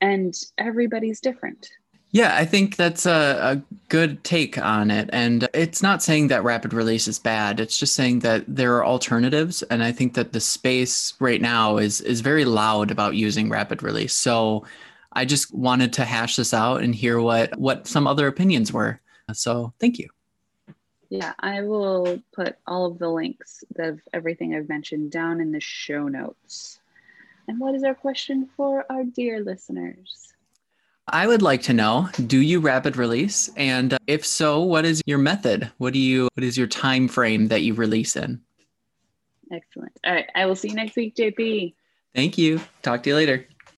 And 0.00 0.34
everybody's 0.56 1.20
different. 1.20 1.68
Yeah, 2.12 2.36
I 2.36 2.44
think 2.44 2.76
that's 2.76 3.06
a, 3.06 3.38
a, 3.40 3.62
good 3.88 4.22
take 4.22 4.56
on 4.58 4.90
it. 4.90 5.08
And 5.12 5.48
it's 5.52 5.82
not 5.82 6.02
saying 6.02 6.28
that 6.28 6.44
rapid 6.44 6.72
release 6.72 7.08
is 7.08 7.18
bad. 7.18 7.58
It's 7.58 7.78
just 7.78 7.94
saying 7.94 8.20
that 8.20 8.44
there 8.46 8.76
are 8.76 8.84
alternatives. 8.84 9.62
And 9.64 9.82
I 9.82 9.92
think 9.92 10.14
that 10.14 10.32
the 10.32 10.40
space 10.40 11.14
right 11.20 11.40
now 11.40 11.78
is 11.78 12.00
is 12.02 12.20
very 12.20 12.44
loud 12.44 12.90
about 12.90 13.16
using 13.16 13.50
rapid 13.50 13.82
release. 13.82 14.14
So 14.14 14.64
I 15.12 15.24
just 15.24 15.54
wanted 15.54 15.92
to 15.94 16.04
hash 16.04 16.36
this 16.36 16.54
out 16.54 16.82
and 16.82 16.94
hear 16.94 17.20
what 17.20 17.58
what 17.58 17.86
some 17.86 18.06
other 18.06 18.26
opinions 18.26 18.72
were. 18.72 19.00
So 19.32 19.72
thank 19.78 19.98
you. 19.98 20.08
Yeah, 21.08 21.32
I 21.40 21.62
will 21.62 22.22
put 22.32 22.56
all 22.66 22.86
of 22.86 22.98
the 22.98 23.10
links 23.10 23.64
of 23.76 24.00
everything 24.14 24.54
I've 24.54 24.68
mentioned 24.68 25.10
down 25.10 25.40
in 25.40 25.52
the 25.52 25.60
show 25.60 26.08
notes. 26.08 26.78
And 27.48 27.60
what 27.60 27.74
is 27.74 27.84
our 27.84 27.94
question 27.94 28.48
for 28.56 28.86
our 28.90 29.04
dear 29.04 29.42
listeners? 29.42 30.31
I 31.08 31.26
would 31.26 31.42
like 31.42 31.62
to 31.62 31.72
know, 31.72 32.08
do 32.26 32.40
you 32.40 32.60
rapid 32.60 32.96
release? 32.96 33.50
And 33.56 33.94
uh, 33.94 33.98
if 34.06 34.24
so, 34.24 34.62
what 34.62 34.84
is 34.84 35.02
your 35.04 35.18
method? 35.18 35.70
What 35.78 35.92
do 35.92 35.98
you 35.98 36.28
what 36.34 36.44
is 36.44 36.56
your 36.56 36.68
time 36.68 37.08
frame 37.08 37.48
that 37.48 37.62
you 37.62 37.74
release 37.74 38.16
in? 38.16 38.40
Excellent. 39.50 39.92
All 40.06 40.14
right, 40.14 40.26
I 40.34 40.46
will 40.46 40.56
see 40.56 40.68
you 40.68 40.74
next 40.74 40.96
week, 40.96 41.14
JP. 41.16 41.74
Thank 42.14 42.38
you. 42.38 42.60
Talk 42.82 43.02
to 43.02 43.10
you 43.10 43.16
later. 43.16 43.46